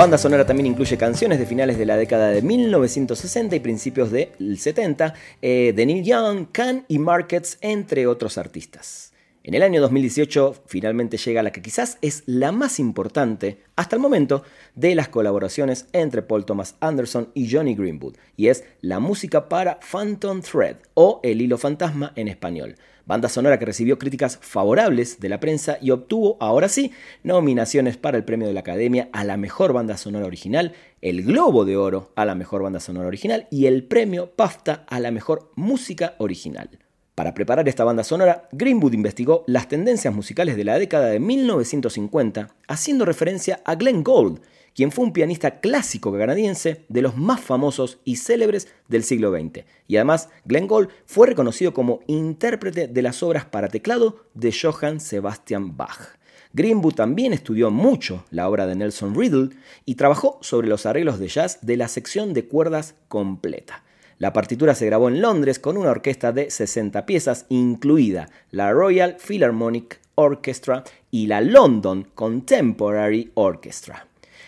Banda 0.07 0.17
sonora 0.17 0.45
también 0.45 0.67
incluye 0.67 0.95
canciones 0.95 1.37
de 1.37 1.45
finales 1.45 1.77
de 1.77 1.85
la 1.85 1.97
década 1.97 2.29
de 2.29 2.41
1960 2.41 3.57
y 3.57 3.59
principios 3.59 4.09
del 4.09 4.57
70 4.57 5.13
eh, 5.41 5.73
de 5.75 5.85
Neil 5.85 6.01
Young, 6.05 6.47
Can 6.49 6.85
y 6.87 6.97
Markets, 6.97 7.57
entre 7.59 8.07
otros 8.07 8.37
artistas. 8.37 9.11
En 9.43 9.53
el 9.53 9.63
año 9.63 9.81
2018 9.81 10.63
finalmente 10.65 11.17
llega 11.17 11.43
la 11.43 11.51
que 11.51 11.61
quizás 11.61 11.97
es 12.01 12.23
la 12.25 12.53
más 12.53 12.79
importante 12.79 13.65
hasta 13.75 13.97
el 13.97 14.01
momento 14.01 14.43
de 14.75 14.95
las 14.95 15.09
colaboraciones 15.09 15.87
entre 15.91 16.21
Paul 16.21 16.45
Thomas 16.45 16.75
Anderson 16.79 17.29
y 17.33 17.51
Johnny 17.53 17.75
Greenwood, 17.75 18.15
y 18.37 18.47
es 18.47 18.63
la 18.79 19.01
música 19.01 19.49
para 19.49 19.77
Phantom 19.81 20.41
Thread 20.41 20.77
o 20.93 21.19
El 21.21 21.41
Hilo 21.41 21.57
Fantasma 21.57 22.13
en 22.15 22.29
español, 22.29 22.77
banda 23.07 23.29
sonora 23.29 23.57
que 23.57 23.65
recibió 23.65 23.97
críticas 23.97 24.37
favorables 24.41 25.19
de 25.19 25.29
la 25.29 25.39
prensa 25.39 25.77
y 25.81 25.91
obtuvo, 25.91 26.37
ahora 26.41 26.67
sí, 26.69 26.91
nominaciones 27.23 27.97
para 27.97 28.17
el 28.17 28.25
premio 28.25 28.47
de 28.47 28.53
la 28.53 28.59
Academia 28.59 29.09
a 29.13 29.23
la 29.23 29.37
mejor 29.37 29.73
banda 29.73 29.97
sonora 29.97 30.25
original, 30.25 30.73
el 31.01 31.23
Globo 31.23 31.65
de 31.65 31.77
Oro 31.77 32.11
a 32.15 32.25
la 32.25 32.35
mejor 32.35 32.61
banda 32.61 32.81
sonora 32.81 33.07
original 33.07 33.47
y 33.49 33.65
el 33.65 33.85
premio 33.85 34.31
PAFTA 34.31 34.85
a 34.87 34.99
la 34.99 35.11
mejor 35.11 35.51
música 35.55 36.15
original. 36.17 36.69
Para 37.15 37.33
preparar 37.33 37.67
esta 37.67 37.83
banda 37.83 38.03
sonora, 38.03 38.47
Greenwood 38.51 38.93
investigó 38.93 39.43
las 39.47 39.67
tendencias 39.67 40.13
musicales 40.13 40.55
de 40.55 40.65
la 40.65 40.77
década 40.77 41.07
de 41.07 41.19
1950, 41.19 42.49
haciendo 42.67 43.05
referencia 43.05 43.61
a 43.65 43.73
Glenn 43.73 44.03
Gould, 44.03 44.41
quien 44.77 44.91
fue 44.91 45.05
un 45.05 45.11
pianista 45.11 45.59
clásico 45.59 46.15
canadiense 46.15 46.85
de 46.87 47.01
los 47.01 47.17
más 47.17 47.41
famosos 47.41 47.97
y 48.05 48.17
célebres 48.17 48.67
del 48.87 49.03
siglo 49.03 49.31
XX. 49.31 49.65
Y 49.87 49.95
además, 49.95 50.29
Glenn 50.45 50.67
Gould 50.67 50.89
fue 51.07 51.25
reconocido 51.25 51.73
como 51.73 52.01
intérprete 52.05 52.87
de 52.87 53.01
las 53.01 53.23
obras 53.23 53.45
para 53.45 53.69
teclado 53.69 54.25
de 54.35 54.53
Johann 54.53 54.99
Sebastian 54.99 55.75
Bach. 55.75 56.19
Greenwood 56.53 56.93
también 56.93 57.33
estudió 57.33 57.71
mucho 57.71 58.23
la 58.29 58.47
obra 58.47 58.67
de 58.67 58.75
Nelson 58.75 59.15
Riddle 59.15 59.49
y 59.85 59.95
trabajó 59.95 60.37
sobre 60.41 60.67
los 60.67 60.85
arreglos 60.85 61.17
de 61.17 61.27
jazz 61.27 61.57
de 61.63 61.75
la 61.75 61.87
sección 61.87 62.35
de 62.35 62.45
cuerdas 62.45 62.93
completa. 63.07 63.83
La 64.19 64.31
partitura 64.31 64.75
se 64.75 64.85
grabó 64.85 65.07
en 65.07 65.21
Londres 65.21 65.57
con 65.57 65.77
una 65.77 65.89
orquesta 65.89 66.31
de 66.31 66.51
60 66.51 67.07
piezas, 67.07 67.47
incluida 67.49 68.29
la 68.51 68.71
Royal 68.71 69.17
Philharmonic 69.17 70.01
Orchestra 70.13 70.83
y 71.09 71.25
la 71.25 71.41
London 71.41 72.07
Contemporary 72.13 73.31
Orchestra. 73.33 74.06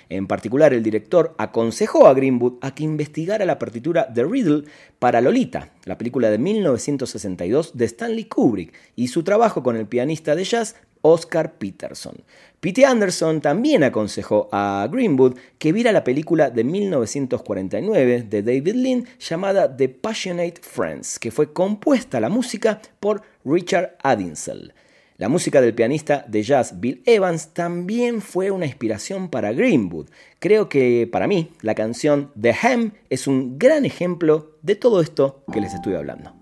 En 0.09 0.25
particular, 0.25 0.73
el 0.73 0.81
director 0.81 1.35
aconsejó 1.37 2.07
a 2.07 2.13
Greenwood 2.15 2.55
a 2.61 2.73
que 2.73 2.83
investigara 2.83 3.45
la 3.45 3.59
partitura 3.59 4.05
de 4.05 4.23
Riddle 4.23 4.63
para 4.97 5.21
Lolita, 5.21 5.69
la 5.85 5.99
película 5.99 6.31
de 6.31 6.39
1962 6.39 7.77
de 7.77 7.85
Stanley 7.85 8.25
Kubrick, 8.25 8.73
y 8.95 9.09
su 9.09 9.23
trabajo 9.23 9.61
con 9.61 9.77
el 9.77 9.85
pianista 9.85 10.35
de 10.35 10.43
jazz 10.43 10.75
Oscar 11.01 11.53
Peterson. 11.53 12.15
Pete 12.59 12.85
Anderson 12.85 13.39
también 13.39 13.83
aconsejó 13.83 14.49
a 14.51 14.87
Greenwood 14.91 15.37
que 15.57 15.71
viera 15.71 15.91
la 15.91 16.03
película 16.03 16.49
de 16.49 16.63
1949 16.63 18.23
de 18.23 18.43
David 18.43 18.75
Lean 18.75 19.05
llamada 19.19 19.77
The 19.77 19.89
Passionate 19.89 20.61
Friends, 20.61 21.19
que 21.19 21.31
fue 21.31 21.53
compuesta 21.53 22.19
la 22.19 22.29
música 22.29 22.81
por 22.99 23.21
Richard 23.45 23.95
Adinsel. 24.03 24.73
La 25.19 25.27
música 25.27 25.59
del 25.59 25.75
pianista 25.75 26.23
de 26.29 26.43
jazz 26.43 26.79
Bill 26.79 27.03
Evans 27.05 27.49
también 27.49 28.21
fue 28.21 28.51
una 28.51 28.65
inspiración 28.65 29.27
para 29.27 29.51
Greenwood. 29.51 30.07
Creo 30.39 30.69
que 30.69 31.09
para 31.11 31.27
mí 31.27 31.51
la 31.61 31.75
canción 31.75 32.31
The 32.39 32.55
Ham 32.63 32.93
es 33.09 33.27
un 33.27 33.59
gran 33.59 33.83
ejemplo 33.83 34.51
de 34.61 34.75
todo 34.75 35.01
esto 35.01 35.43
que 35.51 35.59
les 35.59 35.73
estoy 35.73 35.95
hablando. 35.95 36.38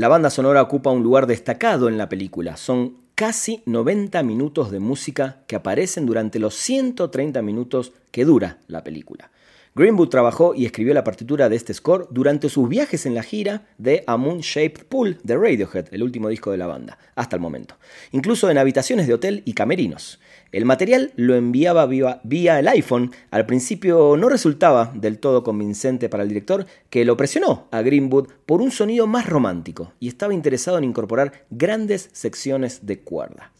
La 0.00 0.08
banda 0.08 0.30
sonora 0.30 0.62
ocupa 0.62 0.88
un 0.88 1.02
lugar 1.02 1.26
destacado 1.26 1.86
en 1.86 1.98
la 1.98 2.08
película. 2.08 2.56
Son 2.56 2.96
casi 3.14 3.62
90 3.66 4.22
minutos 4.22 4.70
de 4.70 4.80
música 4.80 5.42
que 5.46 5.56
aparecen 5.56 6.06
durante 6.06 6.38
los 6.38 6.54
130 6.54 7.42
minutos 7.42 7.92
que 8.10 8.24
dura 8.24 8.56
la 8.66 8.82
película. 8.82 9.30
Greenwood 9.74 10.08
trabajó 10.08 10.54
y 10.54 10.64
escribió 10.64 10.94
la 10.94 11.04
partitura 11.04 11.50
de 11.50 11.56
este 11.56 11.74
score 11.74 12.08
durante 12.10 12.48
sus 12.48 12.66
viajes 12.66 13.04
en 13.04 13.14
la 13.14 13.22
gira 13.22 13.66
de 13.76 14.02
A 14.06 14.16
Moon 14.16 14.40
Shaped 14.40 14.86
Pool 14.86 15.18
de 15.22 15.36
Radiohead, 15.36 15.88
el 15.92 16.02
último 16.02 16.30
disco 16.30 16.50
de 16.50 16.56
la 16.56 16.66
banda, 16.66 16.96
hasta 17.14 17.36
el 17.36 17.42
momento, 17.42 17.76
incluso 18.10 18.48
en 18.50 18.56
habitaciones 18.56 19.06
de 19.06 19.12
hotel 19.12 19.42
y 19.44 19.52
camerinos. 19.52 20.18
El 20.52 20.64
material 20.64 21.12
lo 21.16 21.36
enviaba 21.36 21.86
vía, 21.86 22.58
el 22.58 22.68
iPhone. 22.68 23.12
Al 23.30 23.46
principio 23.46 24.16
no 24.16 24.28
resultaba 24.28 24.92
del 24.94 25.18
todo 25.18 25.44
convincente 25.44 26.08
para 26.08 26.24
el 26.24 26.28
director, 26.28 26.66
que 26.88 27.04
lo 27.04 27.16
presionó 27.16 27.68
a 27.70 27.82
Greenwood 27.82 28.28
por 28.46 28.60
un 28.60 28.70
sonido 28.70 29.06
más 29.06 29.26
romántico 29.26 29.92
y 30.00 30.08
estaba 30.08 30.34
interesado 30.34 30.78
en 30.78 30.84
incorporar 30.84 31.44
grandes 31.50 32.10
secciones 32.12 32.86
de 32.86 33.00
cuerdas. 33.00 33.50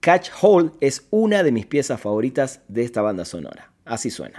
Catch 0.00 0.28
Hold 0.42 0.72
es 0.80 1.06
una 1.10 1.42
de 1.42 1.52
mis 1.52 1.66
piezas 1.66 2.00
favoritas 2.00 2.60
de 2.68 2.84
esta 2.84 3.02
banda 3.02 3.24
sonora. 3.24 3.72
Así 3.84 4.10
suena. 4.10 4.36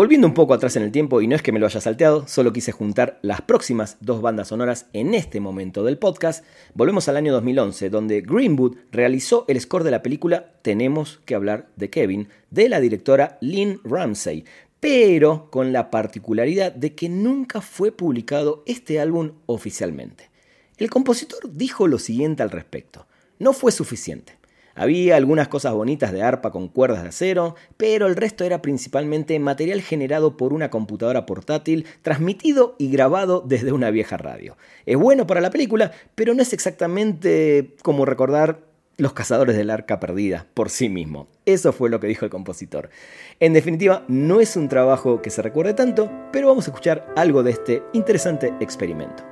Volviendo 0.00 0.26
un 0.26 0.32
poco 0.32 0.54
atrás 0.54 0.76
en 0.76 0.82
el 0.82 0.92
tiempo, 0.92 1.20
y 1.20 1.26
no 1.26 1.36
es 1.36 1.42
que 1.42 1.52
me 1.52 1.58
lo 1.58 1.66
haya 1.66 1.78
salteado, 1.78 2.26
solo 2.26 2.54
quise 2.54 2.72
juntar 2.72 3.18
las 3.20 3.42
próximas 3.42 3.98
dos 4.00 4.22
bandas 4.22 4.48
sonoras 4.48 4.86
en 4.94 5.12
este 5.12 5.40
momento 5.40 5.84
del 5.84 5.98
podcast, 5.98 6.42
volvemos 6.72 7.06
al 7.10 7.18
año 7.18 7.34
2011, 7.34 7.90
donde 7.90 8.22
Greenwood 8.22 8.76
realizó 8.92 9.44
el 9.46 9.60
score 9.60 9.84
de 9.84 9.90
la 9.90 10.02
película 10.02 10.54
Tenemos 10.62 11.20
que 11.26 11.34
hablar 11.34 11.68
de 11.76 11.90
Kevin, 11.90 12.28
de 12.50 12.70
la 12.70 12.80
directora 12.80 13.36
Lynn 13.42 13.78
Ramsey, 13.84 14.46
pero 14.80 15.50
con 15.50 15.70
la 15.74 15.90
particularidad 15.90 16.72
de 16.72 16.94
que 16.94 17.10
nunca 17.10 17.60
fue 17.60 17.92
publicado 17.92 18.62
este 18.64 19.00
álbum 19.00 19.32
oficialmente. 19.44 20.30
El 20.78 20.88
compositor 20.88 21.40
dijo 21.52 21.86
lo 21.86 21.98
siguiente 21.98 22.42
al 22.42 22.50
respecto, 22.50 23.06
no 23.38 23.52
fue 23.52 23.70
suficiente. 23.70 24.39
Había 24.80 25.16
algunas 25.16 25.46
cosas 25.48 25.74
bonitas 25.74 26.10
de 26.10 26.22
arpa 26.22 26.50
con 26.50 26.68
cuerdas 26.68 27.02
de 27.02 27.10
acero, 27.10 27.54
pero 27.76 28.06
el 28.06 28.16
resto 28.16 28.44
era 28.44 28.62
principalmente 28.62 29.38
material 29.38 29.82
generado 29.82 30.38
por 30.38 30.54
una 30.54 30.70
computadora 30.70 31.26
portátil, 31.26 31.84
transmitido 32.00 32.76
y 32.78 32.90
grabado 32.90 33.44
desde 33.46 33.72
una 33.72 33.90
vieja 33.90 34.16
radio. 34.16 34.56
Es 34.86 34.96
bueno 34.96 35.26
para 35.26 35.42
la 35.42 35.50
película, 35.50 35.92
pero 36.14 36.32
no 36.32 36.40
es 36.40 36.54
exactamente 36.54 37.76
como 37.82 38.06
recordar 38.06 38.60
Los 38.96 39.12
cazadores 39.12 39.54
del 39.56 39.68
arca 39.68 40.00
perdida 40.00 40.46
por 40.54 40.70
sí 40.70 40.88
mismo. 40.88 41.28
Eso 41.44 41.72
fue 41.72 41.90
lo 41.90 42.00
que 42.00 42.06
dijo 42.06 42.24
el 42.24 42.30
compositor. 42.30 42.88
En 43.38 43.52
definitiva, 43.52 44.04
no 44.08 44.40
es 44.40 44.56
un 44.56 44.68
trabajo 44.68 45.20
que 45.20 45.28
se 45.28 45.42
recuerde 45.42 45.74
tanto, 45.74 46.10
pero 46.32 46.48
vamos 46.48 46.66
a 46.66 46.70
escuchar 46.70 47.06
algo 47.16 47.42
de 47.42 47.50
este 47.50 47.82
interesante 47.92 48.54
experimento. 48.60 49.24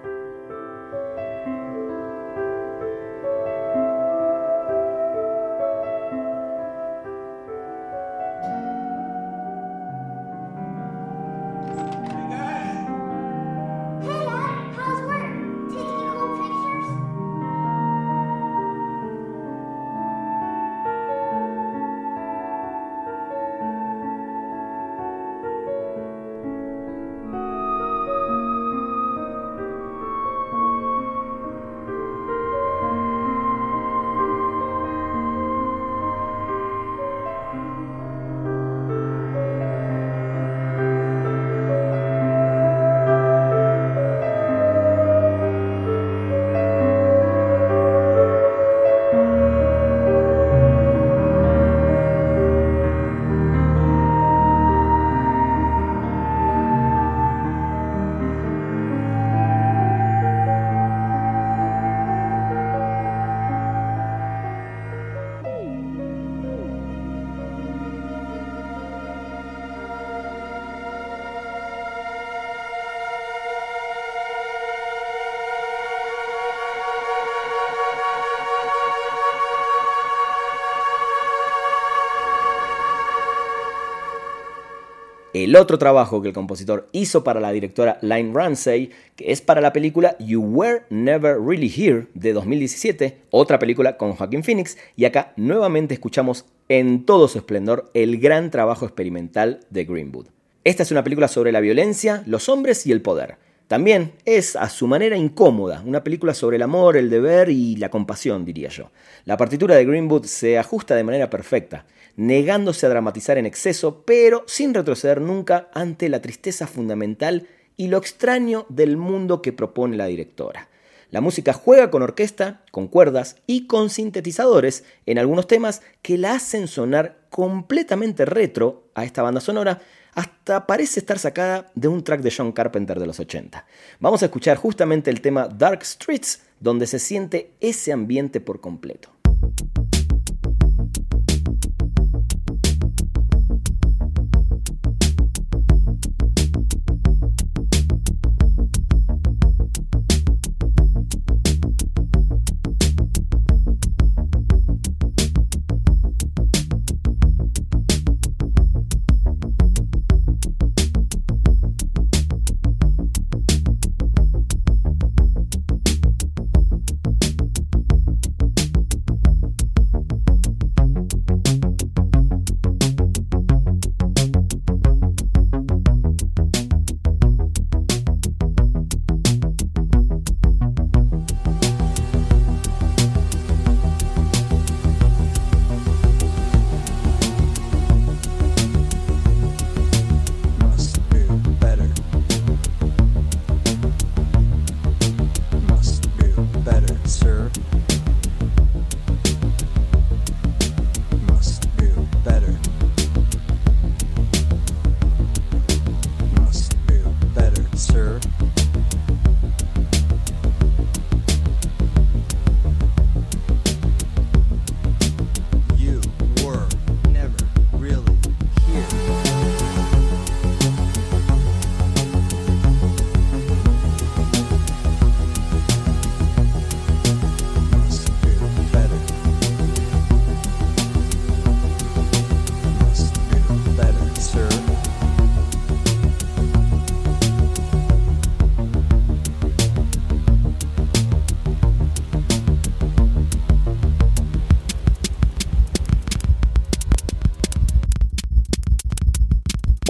El 85.49 85.57
otro 85.57 85.79
trabajo 85.79 86.21
que 86.21 86.29
el 86.29 86.35
compositor 86.35 86.91
hizo 86.93 87.25
para 87.25 87.41
la 87.41 87.53
directora 87.53 87.97
Line 88.03 88.33
Ramsey, 88.35 88.91
que 89.17 89.33
es 89.33 89.41
para 89.41 89.63
la 89.63 89.73
película 89.73 90.15
You 90.19 90.43
Were 90.43 90.83
Never 90.91 91.39
Really 91.41 91.73
Here 91.75 92.07
de 92.13 92.35
2017, 92.35 93.23
otra 93.31 93.59
película 93.59 93.97
con 93.97 94.13
Joaquin 94.13 94.45
Phoenix, 94.45 94.77
y 94.95 95.07
acá 95.07 95.33
nuevamente 95.37 95.95
escuchamos 95.95 96.45
en 96.69 97.07
todo 97.07 97.29
su 97.29 97.39
esplendor 97.39 97.91
el 97.95 98.21
gran 98.21 98.51
trabajo 98.51 98.85
experimental 98.85 99.61
de 99.71 99.87
Greenwood. 99.87 100.27
Esta 100.65 100.83
es 100.83 100.91
una 100.91 101.03
película 101.03 101.29
sobre 101.29 101.51
la 101.51 101.61
violencia, 101.61 102.23
los 102.27 102.51
hombres 102.51 102.87
y 102.87 102.93
el 102.93 103.01
poder. 103.01 103.37
También 103.69 104.13
es 104.27 104.55
a 104.55 104.69
su 104.69 104.87
manera 104.87 105.17
incómoda, 105.17 105.83
una 105.87 106.05
película 106.05 106.35
sobre 106.35 106.57
el 106.57 106.63
amor, 106.63 106.99
el 106.99 107.09
deber 107.09 107.49
y 107.49 107.77
la 107.77 107.89
compasión, 107.89 108.45
diría 108.45 108.69
yo. 108.69 108.91
La 109.25 109.39
partitura 109.39 109.77
de 109.77 109.87
Greenwood 109.87 110.25
se 110.25 110.59
ajusta 110.59 110.95
de 110.95 111.05
manera 111.05 111.31
perfecta 111.31 111.87
negándose 112.19 112.85
a 112.85 112.89
dramatizar 112.89 113.39
en 113.39 113.47
exceso, 113.47 114.03
pero 114.05 114.43
sin 114.49 114.75
retroceder 114.75 115.21
nunca 115.21 115.71
ante 115.73 116.09
la 116.09 116.21
tristeza 116.21 116.67
fundamental 116.67 117.47
y 117.77 117.87
lo 117.87 117.97
extraño 117.97 118.67
del 118.69 118.97
mundo 118.97 119.41
que 119.41 119.53
propone 119.53 119.97
la 119.97 120.07
directora. 120.07 120.69
La 121.11 121.21
música 121.21 121.53
juega 121.53 121.93
con 121.93 122.03
orquesta, 122.03 122.65
con 122.73 122.89
cuerdas 122.89 123.37
y 123.47 123.69
con 123.69 123.89
sintetizadores 123.89 124.83
en 125.07 125.21
algunos 125.21 125.47
temas 125.47 125.81
que 126.03 126.19
la 126.19 126.33
hacen 126.33 126.67
sonar 126.67 127.21
completamente 127.31 128.25
retro 128.25 128.91
a 128.95 129.05
esta 129.05 129.23
banda 129.23 129.41
sonora, 129.41 129.81
hasta 130.15 130.67
parece 130.67 130.99
estar 130.99 131.21
sacada 131.21 131.71
de 131.77 131.87
un 131.87 132.03
track 132.03 132.21
de 132.21 132.35
John 132.37 132.51
Carpenter 132.51 132.99
de 132.99 133.07
los 133.07 133.21
80. 133.21 133.65
Vamos 134.01 134.23
a 134.23 134.27
escuchar 134.27 134.57
justamente 134.57 135.09
el 135.11 135.21
tema 135.21 135.47
Dark 135.47 135.85
Streets, 135.85 136.43
donde 136.59 136.89
se 136.89 136.99
siente 136.99 137.53
ese 137.61 137.93
ambiente 137.93 138.41
por 138.41 138.61
completo. 138.61 139.18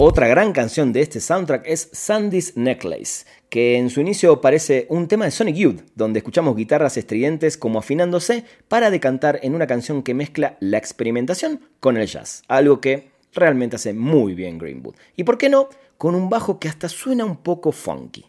Otra 0.01 0.29
gran 0.29 0.53
canción 0.53 0.93
de 0.93 1.01
este 1.01 1.19
soundtrack 1.19 1.63
es 1.65 1.89
Sandy's 1.91 2.55
Necklace, 2.55 3.25
que 3.49 3.77
en 3.77 3.89
su 3.89 3.99
inicio 3.99 4.39
parece 4.39 4.85
un 4.87 5.09
tema 5.09 5.25
de 5.25 5.31
Sonic 5.31 5.57
Youth, 5.57 5.81
donde 5.93 6.19
escuchamos 6.19 6.55
guitarras 6.55 6.95
estridentes 6.95 7.57
como 7.57 7.79
afinándose 7.79 8.45
para 8.69 8.91
decantar 8.91 9.41
en 9.43 9.55
una 9.55 9.67
canción 9.67 10.01
que 10.01 10.13
mezcla 10.13 10.55
la 10.61 10.77
experimentación 10.77 11.59
con 11.81 11.97
el 11.97 12.07
jazz, 12.07 12.43
algo 12.47 12.79
que 12.79 13.09
realmente 13.33 13.75
hace 13.75 13.91
muy 13.91 14.35
bien 14.35 14.57
Greenwood. 14.57 14.95
Y 15.17 15.25
por 15.25 15.37
qué 15.37 15.49
no, 15.49 15.67
con 15.97 16.15
un 16.15 16.29
bajo 16.29 16.59
que 16.59 16.69
hasta 16.69 16.87
suena 16.87 17.25
un 17.25 17.35
poco 17.35 17.73
funky. 17.73 18.23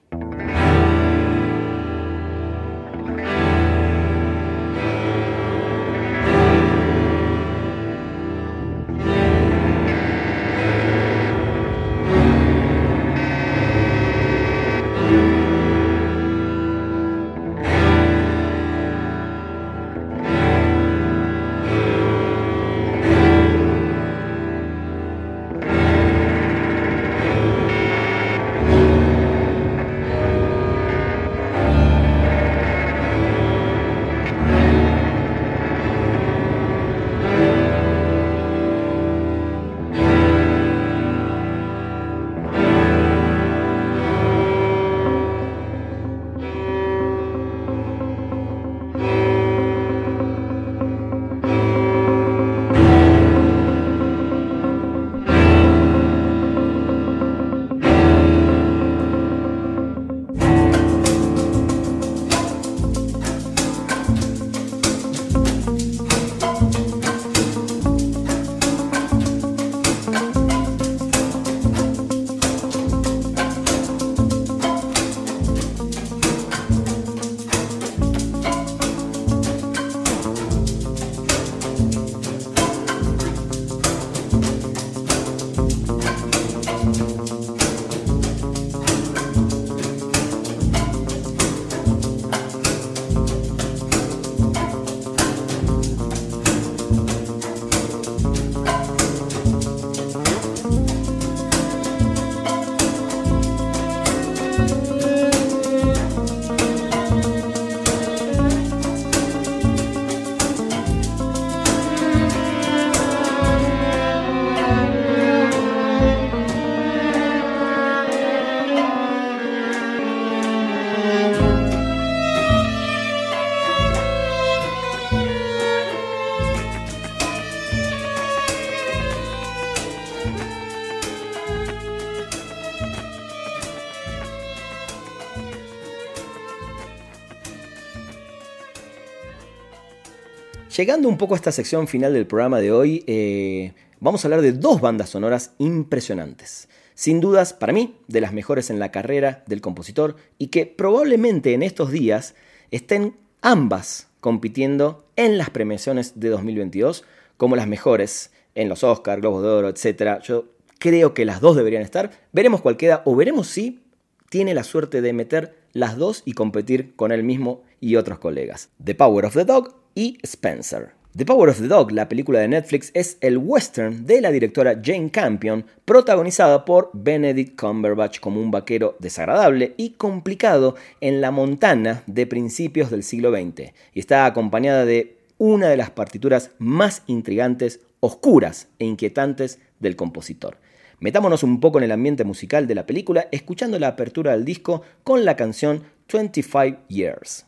Llegando 140.81 141.11
un 141.11 141.18
poco 141.18 141.35
a 141.35 141.37
esta 141.37 141.53
sección 141.53 141.89
final 141.89 142.14
del 142.14 142.26
programa 142.26 142.59
de 142.59 142.72
hoy, 142.72 143.05
eh, 143.07 143.74
vamos 144.01 144.24
a 144.24 144.28
hablar 144.28 144.41
de 144.41 144.53
dos 144.53 144.81
bandas 144.81 145.11
sonoras 145.11 145.53
impresionantes. 145.59 146.70
Sin 146.95 147.20
dudas, 147.20 147.53
para 147.53 147.74
mí, 147.74 147.99
de 148.09 148.22
las 148.22 148.33
mejores 148.33 148.70
en 148.70 148.78
la 148.78 148.91
carrera 148.91 149.45
del 149.47 149.61
compositor 149.61 150.16
y 150.39 150.47
que 150.47 150.64
probablemente 150.64 151.53
en 151.53 151.62
estos 151.62 151.91
días 151.91 152.35
estén 152.70 153.14
ambas 153.43 154.09
compitiendo 154.20 155.05
en 155.16 155.37
las 155.37 155.51
premiaciones 155.51 156.18
de 156.18 156.31
2022 156.31 157.05
como 157.37 157.57
las 157.57 157.68
mejores 157.68 158.31
en 158.55 158.70
los 158.70 158.83
Oscars, 158.83 159.20
Globos 159.20 159.43
de 159.43 159.49
Oro, 159.51 159.68
etc. 159.68 160.22
Yo 160.22 160.47
creo 160.78 161.12
que 161.12 161.26
las 161.26 161.43
dos 161.43 161.57
deberían 161.57 161.83
estar. 161.83 162.11
Veremos 162.33 162.62
cuál 162.62 162.78
queda 162.78 163.03
o 163.05 163.14
veremos 163.14 163.49
si 163.49 163.83
tiene 164.31 164.55
la 164.55 164.64
suerte 164.64 165.03
de 165.03 165.12
meter 165.12 165.59
las 165.74 165.99
dos 165.99 166.22
y 166.24 166.33
competir 166.33 166.97
con 166.97 167.12
él 167.12 167.22
mismo 167.22 167.64
y 167.81 167.97
otros 167.97 168.18
colegas. 168.18 168.70
The 168.83 168.95
Power 168.95 169.26
of 169.26 169.35
the 169.35 169.45
Dog 169.45 169.80
Spencer. 170.22 170.94
The 171.16 171.26
Power 171.26 171.48
of 171.48 171.59
the 171.59 171.66
Dog, 171.66 171.90
la 171.90 172.09
película 172.09 172.38
de 172.38 172.48
Netflix, 172.48 172.92
es 172.94 173.18
el 173.20 173.36
western 173.36 174.07
de 174.07 174.20
la 174.20 174.30
directora 174.30 174.80
Jane 174.82 175.11
Campion, 175.11 175.64
protagonizada 175.84 176.64
por 176.64 176.90
Benedict 176.92 177.61
Cumberbatch 177.61 178.20
como 178.20 178.40
un 178.40 178.53
vaquero 178.53 178.96
desagradable 179.01 179.74
y 179.76 179.90
complicado 179.90 180.76
en 181.01 181.20
la 181.20 181.32
Montana 181.32 182.05
de 182.07 182.26
principios 182.26 182.90
del 182.90 183.03
siglo 183.03 183.32
XX, 183.32 183.72
y 183.92 184.01
está 184.01 184.24
acompañada 184.24 184.84
de 184.84 185.18
una 185.36 185.68
de 185.68 185.76
las 185.76 185.90
partituras 185.90 186.53
más 186.59 187.03
intrigantes, 187.07 187.80
oscuras 187.98 188.68
e 188.78 188.84
inquietantes 188.84 189.59
del 189.80 189.96
compositor. 189.96 190.59
Metámonos 191.01 191.42
un 191.42 191.61
poco 191.61 191.78
en 191.78 191.84
el 191.84 191.92
ambiente 191.92 192.24
musical 192.24 192.66
de 192.66 192.74
la 192.76 192.86
película 192.86 193.26
escuchando 193.32 193.78
la 193.78 193.88
apertura 193.88 194.32
del 194.32 194.44
disco 194.44 194.82
con 195.03 195.24
la 195.24 195.34
canción 195.34 195.82
25 196.12 196.78
Years. 196.88 197.46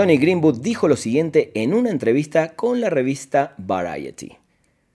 Johnny 0.00 0.16
Greenwood 0.16 0.62
dijo 0.62 0.88
lo 0.88 0.96
siguiente 0.96 1.50
en 1.52 1.74
una 1.74 1.90
entrevista 1.90 2.56
con 2.56 2.80
la 2.80 2.88
revista 2.88 3.52
Variety. 3.58 4.38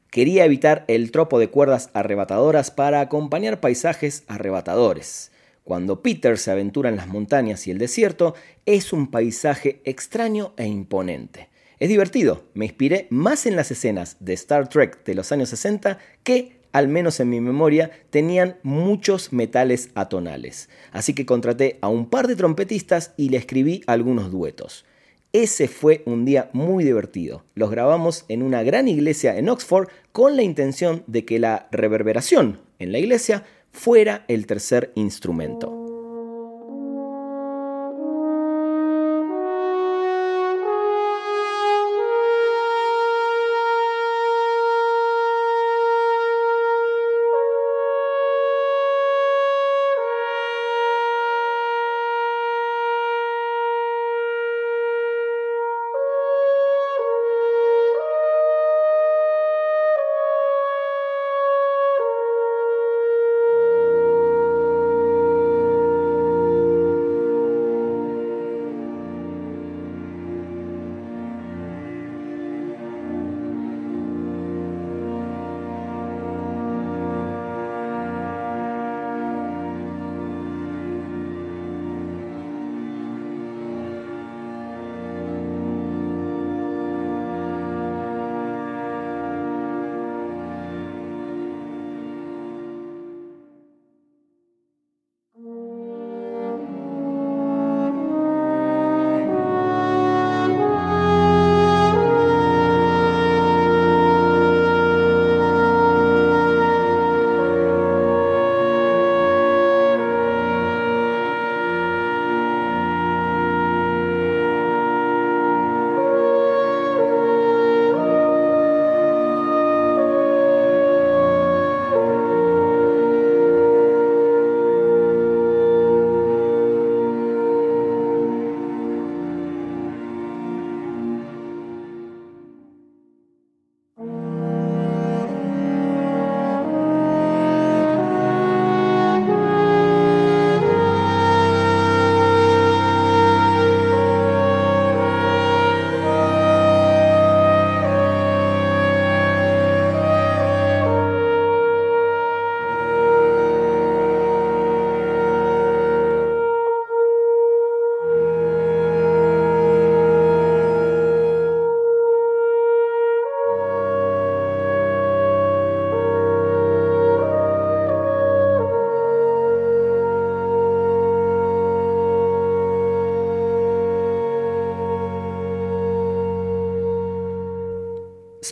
Quería 0.10 0.46
evitar 0.46 0.84
el 0.88 1.12
tropo 1.12 1.38
de 1.38 1.48
cuerdas 1.48 1.92
arrebatadoras 1.94 2.72
para 2.72 3.02
acompañar 3.02 3.60
paisajes 3.60 4.24
arrebatadores. 4.26 5.30
Cuando 5.64 6.02
Peter 6.02 6.40
se 6.40 6.50
aventura 6.50 6.90
en 6.90 6.96
las 6.96 7.06
montañas 7.06 7.68
y 7.68 7.70
el 7.70 7.78
desierto, 7.78 8.34
es 8.66 8.94
un 8.94 9.12
paisaje 9.12 9.80
extraño 9.84 10.54
e 10.58 10.66
imponente. 10.66 11.50
Es 11.78 11.90
divertido, 11.90 12.46
me 12.56 12.66
inspiré 12.66 13.06
más 13.12 13.46
en 13.46 13.56
las 13.56 13.70
escenas 13.70 14.18
de 14.20 14.34
Star 14.34 14.70
Trek 14.70 15.04
de 15.04 15.14
los 15.14 15.32
años 15.32 15.50
60 15.50 16.00
que, 16.24 16.62
al 16.72 16.88
menos 16.88 17.20
en 17.20 17.30
mi 17.30 17.42
memoria, 17.42 17.92
tenían 18.10 18.58
muchos 18.64 19.34
metales 19.34 19.92
atonales. 19.94 20.68
Así 20.92 21.14
que 21.14 21.28
contraté 21.28 21.78
a 21.82 21.90
un 21.90 22.10
par 22.10 22.28
de 22.28 22.36
trompetistas 22.36 23.14
y 23.18 23.30
le 23.30 23.38
escribí 23.38 23.84
algunos 23.86 24.32
duetos. 24.32 24.84
Ese 25.36 25.68
fue 25.68 26.02
un 26.06 26.24
día 26.24 26.50
muy 26.54 26.86
divertido. 26.86 27.44
Los 27.56 27.70
grabamos 27.70 28.24
en 28.30 28.42
una 28.42 28.64
gran 28.64 28.88
iglesia 28.88 29.38
en 29.38 29.50
Oxford 29.50 29.90
con 30.14 30.38
la 30.38 30.44
intención 30.44 31.04
de 31.08 31.26
que 31.26 31.40
la 31.40 31.68
reverberación 31.74 32.62
en 32.80 32.94
la 32.94 33.00
iglesia 33.00 33.44
fuera 33.70 34.24
el 34.30 34.48
tercer 34.48 34.94
instrumento. 34.96 35.85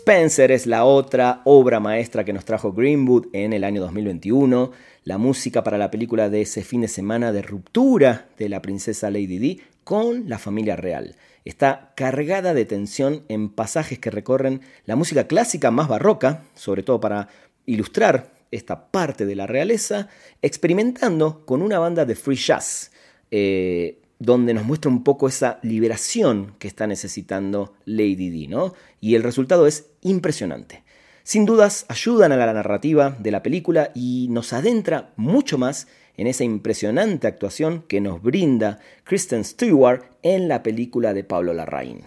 Spencer 0.03 0.51
es 0.51 0.67
la 0.67 0.83
otra 0.83 1.41
obra 1.45 1.79
maestra 1.79 2.25
que 2.25 2.33
nos 2.33 2.43
trajo 2.43 2.73
Greenwood 2.73 3.27
en 3.31 3.53
el 3.53 3.63
año 3.63 3.79
2021, 3.79 4.71
la 5.05 5.17
música 5.17 5.63
para 5.63 5.77
la 5.77 5.91
película 5.91 6.29
de 6.29 6.41
ese 6.41 6.61
fin 6.61 6.81
de 6.81 6.89
semana 6.89 7.31
de 7.31 7.41
ruptura 7.41 8.27
de 8.37 8.49
la 8.49 8.61
princesa 8.61 9.09
Lady 9.09 9.37
Di 9.37 9.61
con 9.85 10.27
la 10.27 10.39
familia 10.39 10.75
real. 10.75 11.15
Está 11.45 11.93
cargada 11.95 12.53
de 12.53 12.65
tensión 12.65 13.23
en 13.29 13.47
pasajes 13.47 13.97
que 13.97 14.11
recorren 14.11 14.59
la 14.85 14.97
música 14.97 15.25
clásica 15.25 15.71
más 15.71 15.87
barroca, 15.87 16.43
sobre 16.53 16.83
todo 16.83 16.99
para 16.99 17.29
ilustrar 17.65 18.33
esta 18.51 18.91
parte 18.91 19.25
de 19.25 19.35
la 19.35 19.47
realeza, 19.47 20.09
experimentando 20.41 21.45
con 21.45 21.61
una 21.61 21.79
banda 21.79 22.03
de 22.03 22.15
free 22.15 22.35
jazz. 22.35 22.91
Eh, 23.31 24.02
donde 24.23 24.53
nos 24.53 24.63
muestra 24.63 24.89
un 24.89 25.03
poco 25.03 25.27
esa 25.27 25.59
liberación 25.63 26.55
que 26.57 26.69
está 26.69 26.87
necesitando 26.87 27.73
Lady 27.83 28.29
D, 28.29 28.47
¿no? 28.47 28.73
Y 29.01 29.15
el 29.15 29.23
resultado 29.23 29.67
es 29.67 29.87
impresionante. 30.01 30.83
Sin 31.23 31.45
dudas 31.45 31.85
ayudan 31.89 32.31
a 32.31 32.37
la 32.37 32.53
narrativa 32.53 33.17
de 33.19 33.31
la 33.31 33.43
película 33.43 33.91
y 33.93 34.27
nos 34.29 34.53
adentra 34.53 35.11
mucho 35.17 35.57
más 35.57 35.87
en 36.15 36.27
esa 36.27 36.45
impresionante 36.45 37.27
actuación 37.27 37.83
que 37.87 37.99
nos 37.99 38.21
brinda 38.21 38.79
Kristen 39.03 39.43
Stewart 39.43 40.03
en 40.21 40.47
la 40.47 40.63
película 40.63 41.13
de 41.13 41.25
Pablo 41.25 41.53
Larraín. 41.53 42.03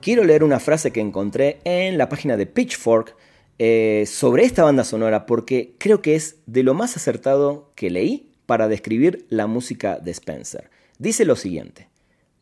Quiero 0.00 0.24
leer 0.24 0.44
una 0.44 0.60
frase 0.60 0.90
que 0.90 1.00
encontré 1.00 1.60
en 1.64 1.98
la 1.98 2.08
página 2.08 2.36
de 2.36 2.46
Pitchfork 2.46 3.16
eh, 3.58 4.04
sobre 4.06 4.44
esta 4.44 4.64
banda 4.64 4.84
sonora 4.84 5.26
porque 5.26 5.74
creo 5.78 6.02
que 6.02 6.14
es 6.14 6.36
de 6.46 6.62
lo 6.62 6.74
más 6.74 6.96
acertado 6.96 7.70
que 7.74 7.90
leí 7.90 8.30
para 8.46 8.68
describir 8.68 9.26
la 9.28 9.46
música 9.46 9.98
de 9.98 10.10
Spencer. 10.12 10.70
Dice 10.98 11.24
lo 11.24 11.36
siguiente, 11.36 11.88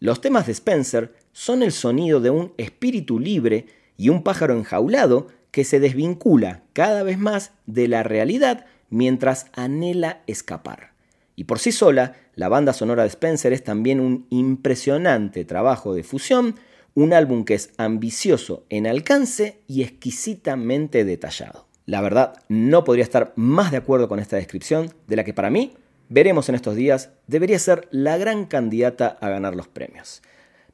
Los 0.00 0.20
temas 0.20 0.46
de 0.46 0.52
Spencer 0.52 1.12
son 1.32 1.62
el 1.62 1.72
sonido 1.72 2.20
de 2.20 2.30
un 2.30 2.52
espíritu 2.56 3.18
libre 3.18 3.66
y 3.96 4.11
un 4.11 4.22
pájaro 4.22 4.54
enjaulado 4.54 5.26
que 5.50 5.64
se 5.64 5.80
desvincula 5.80 6.62
cada 6.72 7.02
vez 7.02 7.18
más 7.18 7.52
de 7.66 7.88
la 7.88 8.04
realidad 8.04 8.66
mientras 8.90 9.46
anhela 9.52 10.22
escapar. 10.26 10.92
Y 11.34 11.44
por 11.44 11.59
sí 11.59 11.72
sola, 11.72 12.14
la 12.34 12.48
banda 12.48 12.72
sonora 12.72 13.02
de 13.02 13.09
Spencer 13.09 13.52
es 13.52 13.64
también 13.64 14.00
un 14.00 14.26
impresionante 14.30 15.44
trabajo 15.44 15.94
de 15.94 16.04
fusión, 16.04 16.56
un 16.99 17.12
álbum 17.12 17.44
que 17.44 17.55
es 17.55 17.70
ambicioso 17.76 18.64
en 18.70 18.88
alcance 18.88 19.61
y 19.68 19.82
exquisitamente 19.82 21.05
detallado. 21.05 21.68
La 21.86 22.01
verdad, 22.01 22.42
no 22.49 22.82
podría 22.82 23.05
estar 23.05 23.32
más 23.36 23.70
de 23.70 23.76
acuerdo 23.76 24.09
con 24.09 24.18
esta 24.18 24.34
descripción, 24.34 24.92
de 25.07 25.14
la 25.14 25.22
que 25.22 25.32
para 25.32 25.49
mí, 25.49 25.74
veremos 26.09 26.49
en 26.49 26.57
estos 26.57 26.74
días, 26.74 27.11
debería 27.28 27.57
ser 27.61 27.86
la 27.92 28.18
gran 28.18 28.46
candidata 28.46 29.16
a 29.20 29.28
ganar 29.28 29.55
los 29.55 29.68
premios. 29.68 30.22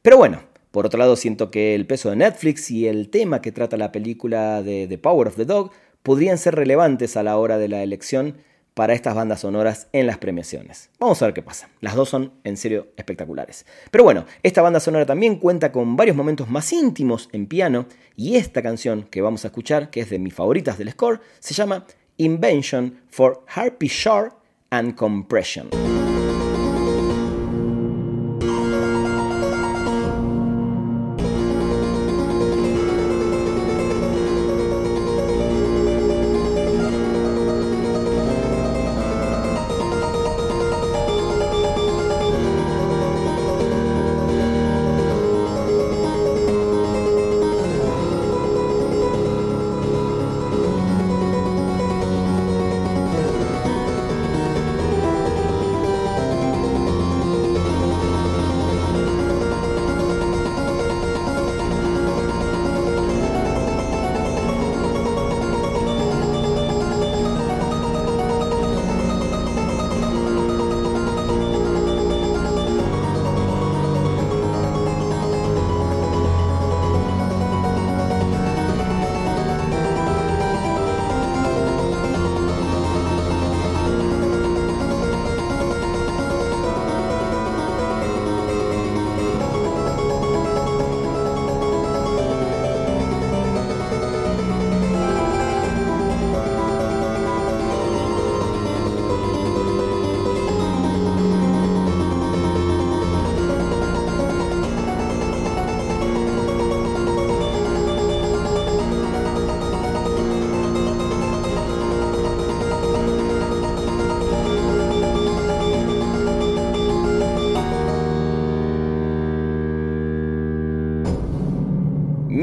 Pero 0.01 0.17
bueno, 0.17 0.41
por 0.71 0.87
otro 0.87 0.99
lado, 0.99 1.15
siento 1.17 1.51
que 1.51 1.75
el 1.75 1.87
peso 1.87 2.09
de 2.09 2.17
Netflix 2.17 2.71
y 2.71 2.89
el 2.89 3.11
tema 3.11 3.43
que 3.43 3.53
trata 3.53 3.77
la 3.77 3.93
película 3.93 4.63
de 4.63 4.87
The 4.89 4.97
Power 4.97 5.29
of 5.29 5.37
the 5.37 5.45
Dog 5.45 5.73
podrían 6.03 6.39
ser 6.39 6.55
relevantes 6.55 7.19
a 7.19 7.23
la 7.23 7.37
hora 7.37 7.59
de 7.59 7.69
la 7.69 7.83
elección 7.83 8.39
para 8.75 8.93
estas 8.93 9.15
bandas 9.15 9.41
sonoras 9.41 9.89
en 9.93 10.07
las 10.07 10.19
premiaciones. 10.19 10.91
Vamos 10.99 11.23
a 11.23 11.27
ver 11.27 11.35
qué 11.35 11.43
pasa. 11.43 11.69
Las 11.81 11.95
dos 11.95 12.09
son 12.09 12.33
en 12.45 12.57
serio 12.57 12.89
espectaculares. 12.97 13.65
Pero 13.91 14.05
bueno, 14.05 14.27
esta 14.43 14.63
banda 14.63 14.81
sonora 14.81 15.07
también 15.07 15.37
cuenta 15.37 15.73
con 15.73 15.97
varios 15.97 16.17
momentos 16.17 16.51
más 16.51 16.73
íntimos 16.73 17.29
en 17.33 17.47
piano 17.47 17.87
y 18.17 18.37
esta 18.37 18.63
canción 18.63 19.05
que 19.05 19.23
vamos 19.23 19.45
a 19.45 19.49
escuchar, 19.49 19.91
que 19.91 20.01
es 20.01 20.11
de 20.11 20.19
mis 20.19 20.35
favoritas 20.35 20.77
del 20.77 20.91
score, 20.91 21.21
se 21.39 21.55
llama 21.55 21.87
Invention 22.17 23.01
for 23.09 23.45
Harpy 23.49 23.87
Shore 23.87 24.31
and 24.71 24.95
Compression. 24.97 25.71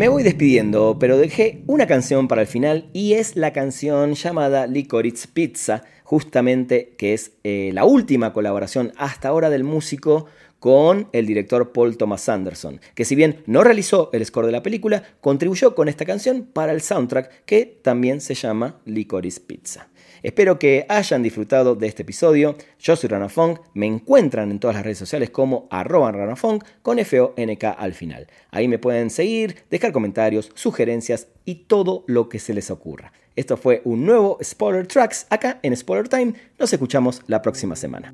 Me 0.01 0.09
voy 0.09 0.23
despidiendo, 0.23 0.97
pero 0.97 1.15
dejé 1.15 1.61
una 1.67 1.85
canción 1.85 2.27
para 2.27 2.41
el 2.41 2.47
final 2.47 2.89
y 2.91 3.13
es 3.13 3.35
la 3.35 3.53
canción 3.53 4.15
llamada 4.15 4.65
Licorice 4.65 5.27
Pizza, 5.31 5.83
justamente 6.03 6.95
que 6.97 7.13
es 7.13 7.33
eh, 7.43 7.69
la 7.71 7.85
última 7.85 8.33
colaboración 8.33 8.93
hasta 8.97 9.27
ahora 9.27 9.51
del 9.51 9.63
músico 9.63 10.25
con 10.57 11.07
el 11.11 11.27
director 11.27 11.71
Paul 11.71 11.97
Thomas 11.97 12.29
Anderson, 12.29 12.81
que 12.95 13.05
si 13.05 13.13
bien 13.13 13.43
no 13.45 13.63
realizó 13.63 14.09
el 14.11 14.25
score 14.25 14.47
de 14.47 14.53
la 14.53 14.63
película, 14.63 15.03
contribuyó 15.21 15.75
con 15.75 15.87
esta 15.87 16.03
canción 16.03 16.47
para 16.51 16.71
el 16.71 16.81
soundtrack 16.81 17.45
que 17.45 17.67
también 17.67 18.21
se 18.21 18.33
llama 18.33 18.81
Licorice 18.85 19.41
Pizza. 19.41 19.90
Espero 20.24 20.59
que 20.59 20.86
hayan 20.88 21.24
disfrutado 21.24 21.76
de 21.76 21.88
este 21.88 22.03
episodio. 22.03 22.55
Yo 22.80 22.95
soy 22.95 23.09
Ranafong, 23.09 23.59
me 23.74 23.88
encuentran 23.88 24.51
en 24.51 24.59
todas 24.59 24.76
las 24.76 24.84
redes 24.84 24.99
sociales 24.99 25.32
como 25.32 25.67
arroba 25.72 26.11
Ranafong 26.11 26.59
con 26.82 26.99
F-O-N-K 26.99 27.72
al 27.72 27.93
final. 27.93 28.28
Ahí 28.51 28.67
me 28.67 28.80
pueden 28.80 29.09
seguir, 29.09 29.63
dejar 29.72 29.91
comentarios, 29.91 30.51
sugerencias 30.53 31.28
y 31.43 31.55
todo 31.65 32.03
lo 32.07 32.30
que 32.30 32.39
se 32.39 32.53
les 32.53 32.69
ocurra. 32.69 33.13
Esto 33.36 33.57
fue 33.57 33.82
un 33.86 34.05
nuevo 34.05 34.38
Spoiler 34.43 34.86
Tracks 34.86 35.26
acá 35.30 35.59
en 35.63 35.76
Spoiler 35.76 36.07
Time. 36.07 36.34
Nos 36.59 36.72
escuchamos 36.72 37.22
la 37.28 37.41
próxima 37.41 37.76
semana. 37.76 38.13